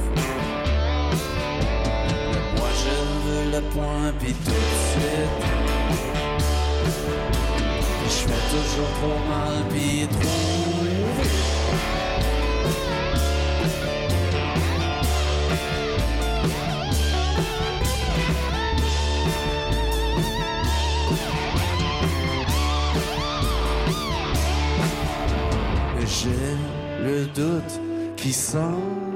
Moi 2.56 2.70
je 2.82 2.94
veux 3.24 3.44
le 3.52 3.60
point 3.70 4.12
puis 4.18 4.32
tout 4.32 4.50
de 4.50 4.56
suite. 4.90 5.36
Je 8.04 8.18
fais 8.26 8.44
toujours 8.50 8.92
trop 9.00 9.18
mal 9.28 9.56
puis 9.68 10.08
J'ai 26.20 27.04
le 27.04 27.26
doute 27.26 27.80
qui 28.16 28.32
sort 28.32 29.07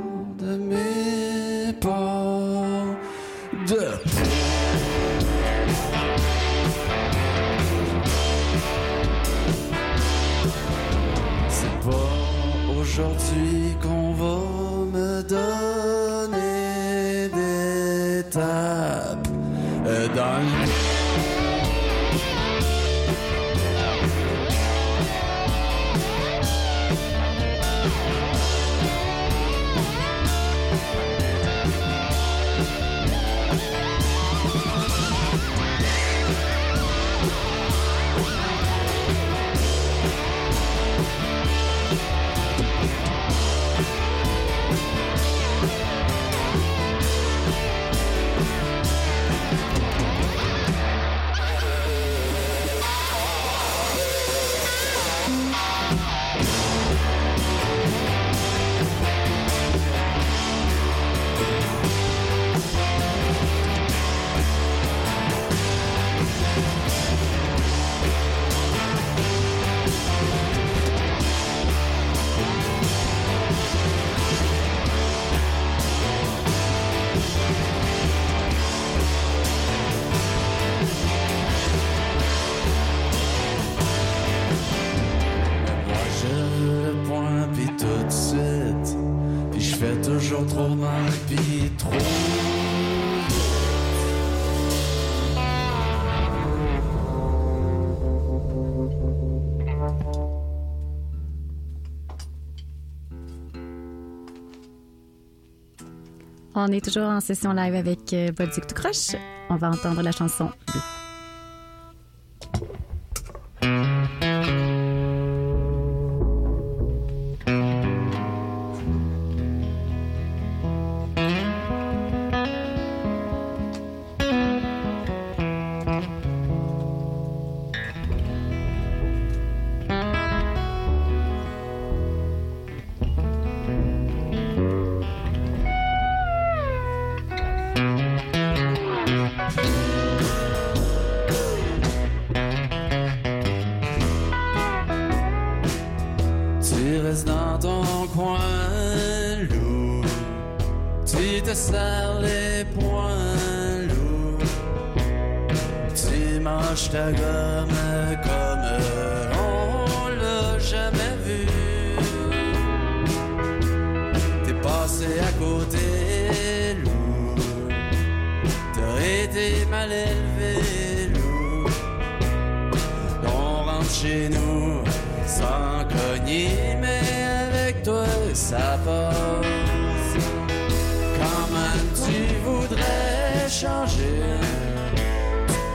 On 106.54 106.68
est 106.68 106.84
toujours 106.84 107.04
en 107.04 107.20
session 107.20 107.52
live 107.52 107.74
avec 107.74 108.12
euh, 108.12 108.30
Bolduc 108.32 108.66
tout 108.66 108.74
croche. 108.74 109.16
On 109.48 109.56
va 109.56 109.70
entendre 109.70 110.02
la 110.02 110.12
chanson. 110.12 110.50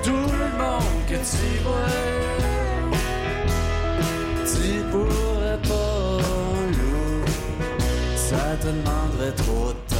Tout 0.03 0.11
le 0.11 0.47
monde 0.57 0.99
que 1.07 1.15
tu 1.15 1.49
vois. 1.63 1.93
Tu 4.45 4.83
pourrais 4.91 5.59
pas, 5.63 6.17
loup, 6.77 7.25
ça 8.15 8.57
te 8.61 8.67
demanderait 8.67 9.35
trop 9.37 9.69
de 9.69 9.81
temps. 9.93 9.95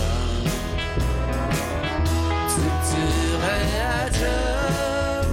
Tu 2.89 3.01
à 3.45 4.11
job 4.11 5.27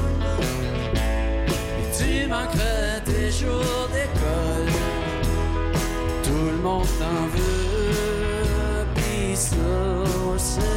et 1.80 1.86
tu 1.96 2.28
manquerais 2.28 3.00
tes 3.04 3.30
jours 3.32 3.88
d'école. 3.92 4.72
Tout 6.22 6.46
le 6.52 6.58
monde 6.62 6.86
t'en 7.00 7.26
veut, 7.34 8.86
pis 8.94 9.36
ça, 9.36 9.56
c'est. 10.36 10.74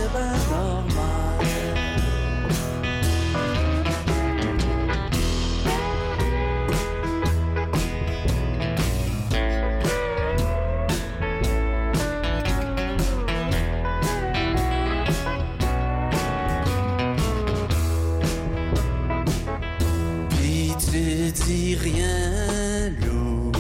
Rien, 21.80 22.90
loup. 23.06 23.52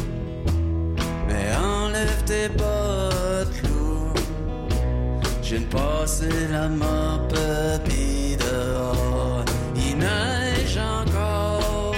Mais 1.28 1.55
enlève 1.55 2.24
tes 2.26 2.49
bottes 2.49 3.61
lourdes. 3.63 4.20
Je 5.41 5.57
de 5.57 5.65
passer 5.65 6.47
la 6.51 6.68
mort 6.68 7.28
pis 7.86 8.36
dehors. 8.38 9.45
Il 9.76 9.97
neige 9.97 10.78
encore. 10.78 11.95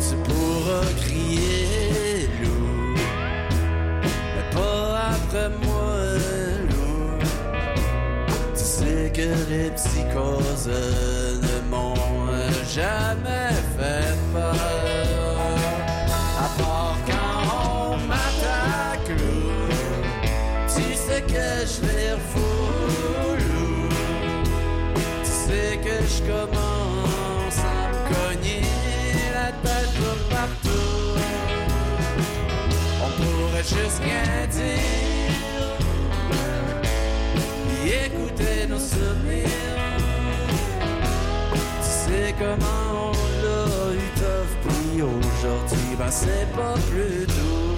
Tu 0.00 0.16
pourras 0.26 0.86
crier 1.04 2.28
loup, 2.42 2.94
mais 4.34 4.46
pas 4.54 5.10
après 5.14 5.50
moi, 5.64 5.94
loup. 6.70 7.18
Tu 8.54 8.64
sais 8.64 9.12
que 9.14 9.28
les 9.50 9.70
psychoses 9.72 10.68
ne 10.68 11.70
m'ont 11.70 11.94
jamais 12.74 13.11
aujourd'hui, 45.44 45.96
ben 45.98 46.10
c'est 46.10 46.46
pas 46.54 46.74
plus 46.88 47.26
doux. 47.26 47.76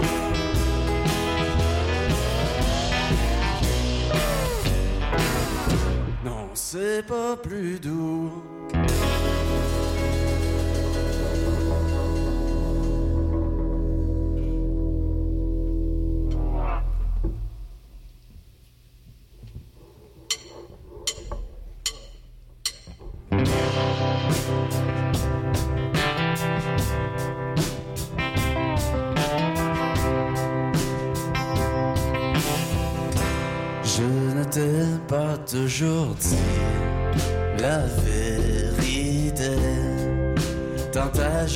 Non, 6.24 6.48
c'est 6.54 7.06
pas 7.06 7.36
plus 7.36 7.80
doux. 7.80 8.32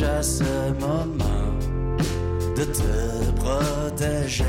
À 0.01 0.23
ce 0.23 0.45
moment 0.79 1.53
de 2.57 2.63
te 2.63 3.31
protéger. 3.35 4.45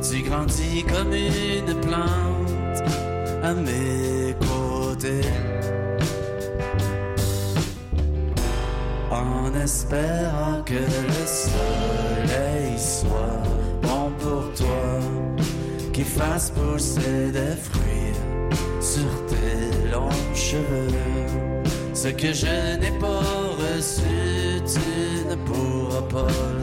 Tu 0.00 0.22
grandis 0.22 0.84
comme 0.84 1.12
une 1.12 1.78
plante 1.80 2.82
à 3.42 3.52
mes 3.52 4.34
côtés. 4.40 5.28
En 9.10 9.54
espérant 9.54 10.62
que 10.64 10.74
le 10.74 11.26
soleil 11.26 12.78
soit 12.78 13.42
bon 13.82 14.10
pour 14.18 14.50
toi 14.54 14.98
qui 15.92 16.04
fasse 16.04 16.52
pousser 16.52 17.32
des 17.32 17.54
fruits 17.54 18.16
sur 18.80 19.26
tes 19.26 19.90
longs 19.92 20.08
cheveux. 20.34 20.88
Ce 21.92 22.08
que 22.08 22.32
je 22.32 22.78
n'ai 22.78 22.92
pas 22.98 23.17
pourras 26.08 26.57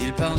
Ils 0.00 0.12
parlent 0.12 0.38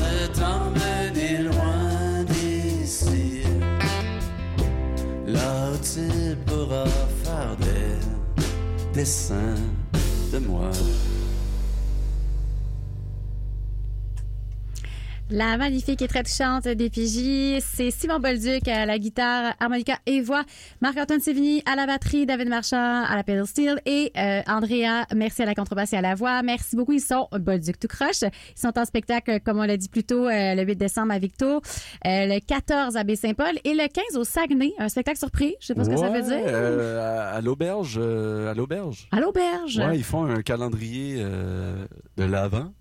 La 15.30 15.58
magnifique 15.58 16.02
et 16.02 16.08
très 16.08 16.24
touchante 16.24 16.70
des 16.70 16.90
PJ, 16.90 17.62
c'est 17.62 17.92
Simon 17.92 18.18
Bolduc 18.18 18.66
à 18.70 18.86
la 18.86 18.98
guitare, 18.98 19.56
harmonica 19.60 19.98
et 20.06 20.22
voix, 20.22 20.44
Marc-Antoine 20.80 21.20
Sévigny 21.20 21.62
à 21.66 21.76
la 21.76 21.86
batterie, 21.86 22.26
David 22.26 22.48
Marchand 22.48 23.04
à 23.04 23.14
la 23.14 23.24
pedal 23.26 23.46
steel 23.46 23.82
et 23.86 24.14
euh, 24.18 24.42
Andrea, 24.48 25.06
merci 25.14 25.42
à 25.42 25.46
la 25.46 25.54
contrebasse 25.54 25.92
et 25.92 25.98
à 25.98 26.02
la 26.02 26.16
voix. 26.16 26.42
Merci 26.44 26.78
beaucoup. 26.78 26.94
Ils 26.94 27.02
sont 27.02 27.28
Bolduc 27.34 27.78
tout 27.78 27.90
croche. 27.90 28.22
Ils 28.22 28.32
sont 28.56 28.72
en 28.80 28.86
spectacle, 28.86 29.42
comme 29.42 29.60
on 29.60 29.64
l'a 29.64 29.76
dit 29.76 29.90
plus 29.90 30.06
tôt, 30.06 30.30
euh, 30.30 30.56
le 30.56 30.64
8 30.64 30.78
décembre 30.78 31.12
à 31.12 31.20
Victo, 31.20 31.46
euh, 31.46 31.60
le 32.06 32.40
14 32.40 32.96
à 32.96 33.04
Baie-Saint-Paul 33.04 33.56
et 33.66 33.74
le 33.74 33.86
15 33.90 34.16
au 34.16 34.24
Saguenay. 34.24 34.72
Un 34.80 34.88
spectacle 34.88 35.20
surprise. 35.20 35.56
Je 35.60 35.68
sais 35.68 35.76
pas 35.76 35.84
ce 35.84 35.90
que 35.90 35.98
ça 35.98 36.10
veut 36.10 36.22
dire. 36.22 36.48
à, 36.48 37.42
l'auberge. 37.42 37.98
à 37.98 38.54
l'auberge. 38.54 39.10
À 39.12 39.20
l'auberge. 39.20 39.78
Ouais, 39.78 39.98
ils 39.98 40.06
font 40.06 40.24
un 40.24 40.42
calendrier 40.42 41.22
de 41.22 42.24
l'avant. 42.24 42.72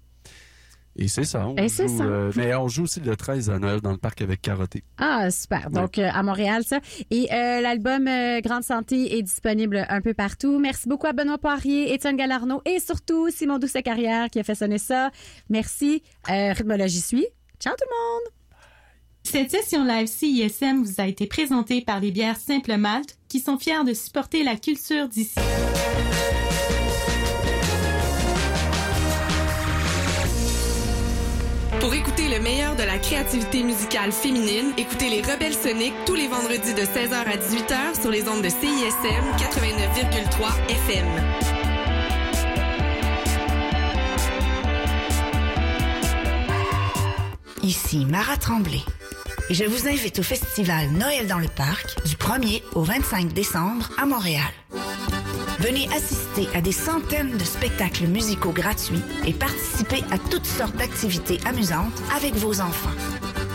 Et 0.98 1.08
c'est 1.08 1.24
ça. 1.24 1.46
On 1.46 1.54
Et 1.56 1.68
c'est 1.68 1.88
joue, 1.88 1.98
ça. 1.98 2.04
euh, 2.04 2.32
mais 2.36 2.54
on 2.54 2.68
joue 2.68 2.84
aussi 2.84 3.00
le 3.00 3.14
13 3.16 3.50
à 3.50 3.58
Noël 3.58 3.80
dans 3.82 3.90
le 3.92 3.98
parc 3.98 4.22
avec 4.22 4.40
Carotté. 4.40 4.82
Ah, 4.96 5.30
super. 5.30 5.70
Donc, 5.70 5.98
euh, 5.98 6.08
à 6.10 6.22
Montréal, 6.22 6.62
ça. 6.64 6.80
Et 7.10 7.28
euh, 7.32 7.60
l'album 7.60 8.08
euh, 8.08 8.40
Grande 8.40 8.62
Santé 8.62 9.18
est 9.18 9.22
disponible 9.22 9.84
un 9.88 10.00
peu 10.00 10.14
partout. 10.14 10.58
Merci 10.58 10.88
beaucoup 10.88 11.06
à 11.06 11.12
Benoît 11.12 11.36
Poirier, 11.38 11.92
Étienne 11.92 12.16
Galarno 12.16 12.62
et 12.64 12.80
surtout 12.80 13.28
Simon 13.30 13.58
Doucet-Carrière 13.58 14.30
qui 14.30 14.38
a 14.38 14.42
fait 14.42 14.54
sonner 14.54 14.78
ça. 14.78 15.10
Merci. 15.50 16.02
Euh, 16.30 16.52
Rhythmologie 16.52 17.00
suit. 17.02 17.26
Ciao 17.60 17.74
tout 17.74 17.84
le 17.88 17.94
monde! 17.96 18.32
Cette 19.22 19.50
session 19.50 19.84
live 19.84 20.06
CISM 20.06 20.82
vous 20.84 21.00
a 21.00 21.06
été 21.06 21.26
présentée 21.26 21.80
par 21.82 21.98
les 22.00 22.12
bières 22.12 22.36
Simple 22.36 22.76
Malte 22.76 23.18
qui 23.28 23.40
sont 23.40 23.58
fiers 23.58 23.84
de 23.84 23.92
supporter 23.92 24.44
la 24.44 24.54
culture 24.56 25.08
d'ici. 25.08 25.34
Le 32.28 32.40
meilleur 32.40 32.74
de 32.74 32.82
la 32.82 32.98
créativité 32.98 33.62
musicale 33.62 34.10
féminine, 34.10 34.72
écoutez 34.76 35.08
les 35.08 35.22
Rebelles 35.22 35.54
Soniques 35.54 35.94
tous 36.06 36.16
les 36.16 36.26
vendredis 36.26 36.74
de 36.74 36.80
16h 36.80 37.14
à 37.14 37.36
18h 37.36 38.00
sur 38.00 38.10
les 38.10 38.28
ondes 38.28 38.42
de 38.42 38.48
CISM 38.48 39.24
89,3 39.38 40.52
FM. 40.68 41.06
Ici 47.62 48.04
Mara 48.06 48.36
Tremblay. 48.36 48.80
Et 49.48 49.54
je 49.54 49.64
vous 49.64 49.86
invite 49.86 50.18
au 50.18 50.24
festival 50.24 50.90
Noël 50.90 51.28
dans 51.28 51.38
le 51.38 51.48
parc 51.48 52.04
du 52.06 52.16
1er 52.16 52.62
au 52.74 52.82
25 52.82 53.32
décembre 53.34 53.88
à 53.98 54.04
Montréal. 54.04 54.42
Venez 55.58 55.88
assister 55.94 56.48
à 56.54 56.60
des 56.60 56.72
centaines 56.72 57.36
de 57.36 57.44
spectacles 57.44 58.06
musicaux 58.06 58.52
gratuits 58.52 59.02
et 59.26 59.32
participer 59.32 60.02
à 60.10 60.18
toutes 60.18 60.44
sortes 60.44 60.76
d'activités 60.76 61.38
amusantes 61.46 61.94
avec 62.14 62.34
vos 62.34 62.60
enfants. 62.60 62.90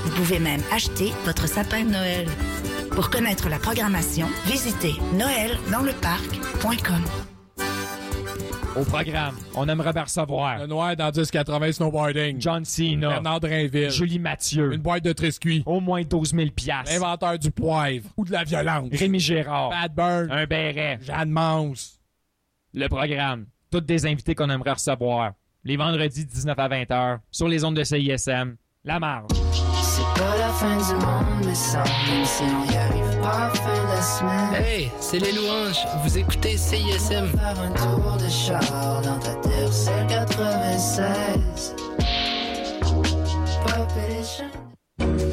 Vous 0.03 0.11
pouvez 0.11 0.39
même 0.39 0.61
acheter 0.71 1.11
votre 1.25 1.47
sapin 1.47 1.83
de 1.83 1.91
Noël. 1.91 2.27
Pour 2.91 3.09
connaître 3.09 3.49
la 3.49 3.59
programmation, 3.59 4.27
visitez 4.47 4.95
noeldansleparc.com. 5.13 7.30
Au 8.73 8.85
programme, 8.85 9.35
on 9.53 9.67
aimerait 9.67 9.91
bien 9.91 10.03
recevoir. 10.03 10.59
Le 10.59 10.65
noir 10.65 10.95
dans 10.95 11.11
1080 11.11 11.73
snowboarding. 11.73 12.39
John 12.39 12.63
Cena. 12.63 13.09
Bernard 13.09 13.41
Drainville. 13.41 13.89
Julie 13.89 14.19
Mathieu. 14.19 14.71
Une 14.71 14.81
boîte 14.81 15.03
de 15.03 15.11
triscuits. 15.11 15.61
Au 15.65 15.81
moins 15.81 16.03
12 16.03 16.33
000 16.33 16.51
piastres. 16.55 16.93
L'inventeur 16.93 17.37
du 17.37 17.51
poivre. 17.51 18.09
Ou 18.15 18.23
de 18.23 18.31
la 18.31 18.45
violence. 18.45 18.87
Rémi 18.93 19.19
Gérard. 19.19 19.71
Bad 19.71 19.93
Burn. 19.93 20.31
Un 20.31 20.45
béret. 20.45 20.99
Jeanne 21.01 21.31
Mance. 21.31 21.99
Le 22.73 22.87
programme. 22.87 23.47
Toutes 23.69 23.85
des 23.85 24.05
invités 24.05 24.35
qu'on 24.35 24.49
aimerait 24.49 24.71
recevoir. 24.71 25.33
Les 25.65 25.75
vendredis 25.75 26.25
19 26.25 26.57
à 26.57 26.67
20 26.69 26.83
h 26.83 27.19
sur 27.29 27.49
les 27.49 27.65
ondes 27.65 27.75
de 27.75 27.83
CISM. 27.83 28.55
La 28.85 28.99
marge. 28.99 29.31
C'est 29.81 30.19
pas 30.19 30.37
la 30.37 30.47
fin 30.47 30.77
du 30.77 31.05
monde, 31.05 31.45
mais 31.45 31.53
ça, 31.55 31.83
même 31.83 32.25
si 32.25 32.43
on 32.43 32.71
y 32.71 32.75
arrive 32.75 33.21
pas 33.21 33.47
à. 33.47 33.70
Hey, 34.55 34.91
c'est 34.99 35.19
les 35.19 35.31
louanges. 35.31 35.85
Vous 36.03 36.17
écoutez 36.17 36.57
CISM. 36.57 37.27
Faire 37.37 37.59
un 37.59 37.71
tour 37.71 38.17
de 38.17 38.27
char 38.29 39.01
dans 39.03 39.19
ta 39.19 39.35
terre, 39.35 39.71
c'est 39.71 40.07
96. 40.07 41.75
Pop. 43.63 43.91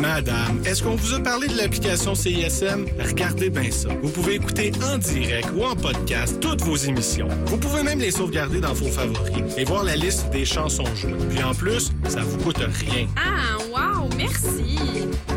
Madame, 0.00 0.62
est-ce 0.64 0.82
qu'on 0.82 0.96
vous 0.96 1.12
a 1.12 1.20
parlé 1.20 1.46
de 1.46 1.56
l'application 1.58 2.14
CISM? 2.14 2.86
Regardez 2.98 3.50
bien 3.50 3.70
ça. 3.70 3.90
Vous 4.02 4.08
pouvez 4.08 4.36
écouter 4.36 4.72
en 4.82 4.96
direct 4.96 5.48
ou 5.54 5.62
en 5.62 5.76
podcast 5.76 6.40
toutes 6.40 6.62
vos 6.62 6.76
émissions. 6.76 7.28
Vous 7.46 7.58
pouvez 7.58 7.82
même 7.82 7.98
les 7.98 8.10
sauvegarder 8.10 8.60
dans 8.60 8.72
vos 8.72 8.88
favoris 8.88 9.58
et 9.58 9.64
voir 9.64 9.84
la 9.84 9.96
liste 9.96 10.30
des 10.30 10.46
chansons 10.46 10.86
jouées. 10.94 11.12
Puis 11.28 11.42
en 11.42 11.54
plus, 11.54 11.92
ça 12.08 12.22
vous 12.22 12.38
coûte 12.38 12.58
rien. 12.58 13.08
Ah, 13.16 13.58
wow, 13.70 14.08
merci. 14.16 14.78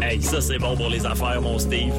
Hey, 0.02 0.22
ça 0.22 0.40
c'est 0.40 0.60
bon 0.60 0.78
pour 0.78 0.90
les 0.90 1.06
affaires, 1.06 1.42
mon 1.42 1.60
Steve. 1.60 1.94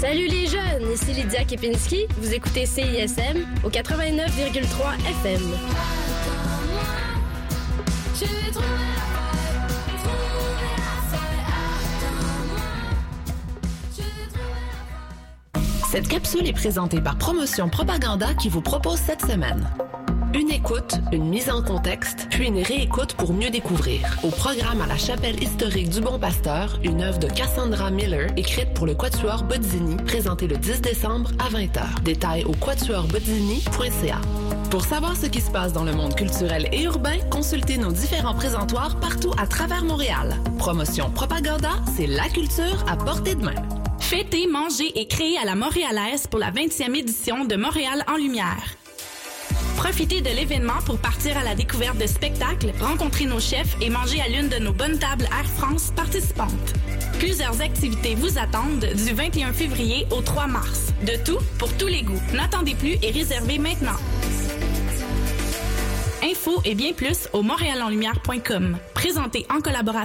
Salut 0.00 0.26
les 0.26 0.48
jeunes, 0.48 0.92
ici 0.92 1.12
Lydia 1.12 1.44
Kepinski. 1.44 2.06
Vous 2.18 2.34
écoutez 2.34 2.66
CISM 2.66 3.46
au 3.62 3.70
89,3 3.70 4.18
FM. 5.22 5.42
Cette 15.92 16.08
capsule 16.08 16.48
est 16.48 16.54
présentée 16.54 17.02
par 17.02 17.18
Promotion 17.18 17.68
Propaganda 17.68 18.32
qui 18.32 18.48
vous 18.48 18.62
propose 18.62 18.96
cette 18.96 19.20
semaine. 19.20 19.68
Une 20.32 20.50
écoute, 20.50 20.94
une 21.12 21.28
mise 21.28 21.50
en 21.50 21.62
contexte, 21.62 22.28
puis 22.30 22.46
une 22.46 22.62
réécoute 22.62 23.12
pour 23.12 23.34
mieux 23.34 23.50
découvrir. 23.50 24.00
Au 24.22 24.30
programme 24.30 24.80
à 24.80 24.86
la 24.86 24.96
chapelle 24.96 25.42
historique 25.42 25.90
du 25.90 26.00
Bon 26.00 26.18
Pasteur, 26.18 26.80
une 26.82 27.02
œuvre 27.02 27.18
de 27.18 27.26
Cassandra 27.26 27.90
Miller, 27.90 28.30
écrite 28.38 28.72
pour 28.72 28.86
le 28.86 28.94
Quatuor 28.94 29.42
Bozzini, 29.42 29.96
présentée 29.96 30.46
le 30.46 30.56
10 30.56 30.80
décembre 30.80 31.30
à 31.38 31.50
20h. 31.50 32.02
Détails 32.02 32.44
au 32.44 32.52
quatuorbozzini.ca. 32.52 34.20
Pour 34.70 34.86
savoir 34.86 35.14
ce 35.14 35.26
qui 35.26 35.42
se 35.42 35.50
passe 35.50 35.74
dans 35.74 35.84
le 35.84 35.92
monde 35.92 36.14
culturel 36.14 36.70
et 36.72 36.84
urbain, 36.84 37.18
consultez 37.30 37.76
nos 37.76 37.92
différents 37.92 38.34
présentoirs 38.34 38.98
partout 38.98 39.34
à 39.36 39.46
travers 39.46 39.84
Montréal. 39.84 40.36
Promotion 40.56 41.10
Propaganda, 41.10 41.72
c'est 41.94 42.06
la 42.06 42.30
culture 42.30 42.82
à 42.88 42.96
portée 42.96 43.34
de 43.34 43.44
main. 43.44 43.81
Fêter, 44.02 44.46
manger 44.46 44.92
et 45.00 45.06
créer 45.06 45.38
à 45.38 45.44
la 45.44 45.54
Montréalaise 45.54 46.26
pour 46.26 46.38
la 46.38 46.50
20e 46.50 46.94
édition 46.94 47.46
de 47.46 47.56
Montréal 47.56 48.04
en 48.08 48.16
Lumière. 48.16 48.76
Profitez 49.76 50.20
de 50.20 50.28
l'événement 50.28 50.80
pour 50.84 50.98
partir 50.98 51.38
à 51.38 51.44
la 51.44 51.54
découverte 51.54 51.96
de 51.96 52.06
spectacles, 52.06 52.72
rencontrer 52.78 53.24
nos 53.24 53.40
chefs 53.40 53.76
et 53.80 53.88
manger 53.88 54.20
à 54.20 54.28
l'une 54.28 54.48
de 54.48 54.58
nos 54.58 54.72
bonnes 54.72 54.98
tables 54.98 55.24
Air 55.24 55.46
France 55.56 55.92
participantes. 55.96 56.74
Plusieurs 57.18 57.60
activités 57.62 58.14
vous 58.14 58.38
attendent 58.38 58.84
du 58.84 59.14
21 59.14 59.52
février 59.52 60.06
au 60.10 60.20
3 60.20 60.46
mars. 60.46 60.92
De 61.06 61.12
tout 61.24 61.38
pour 61.58 61.72
tous 61.78 61.86
les 61.86 62.02
goûts. 62.02 62.20
N'attendez 62.34 62.74
plus 62.74 62.96
et 63.02 63.12
réservez 63.12 63.58
maintenant. 63.58 63.98
Info 66.22 66.60
et 66.64 66.74
bien 66.74 66.92
plus 66.92 67.28
au 67.32 67.42
montréalenlumière.com. 67.42 68.76
Présenté 68.94 69.46
en 69.50 69.60
collaboration 69.60 70.02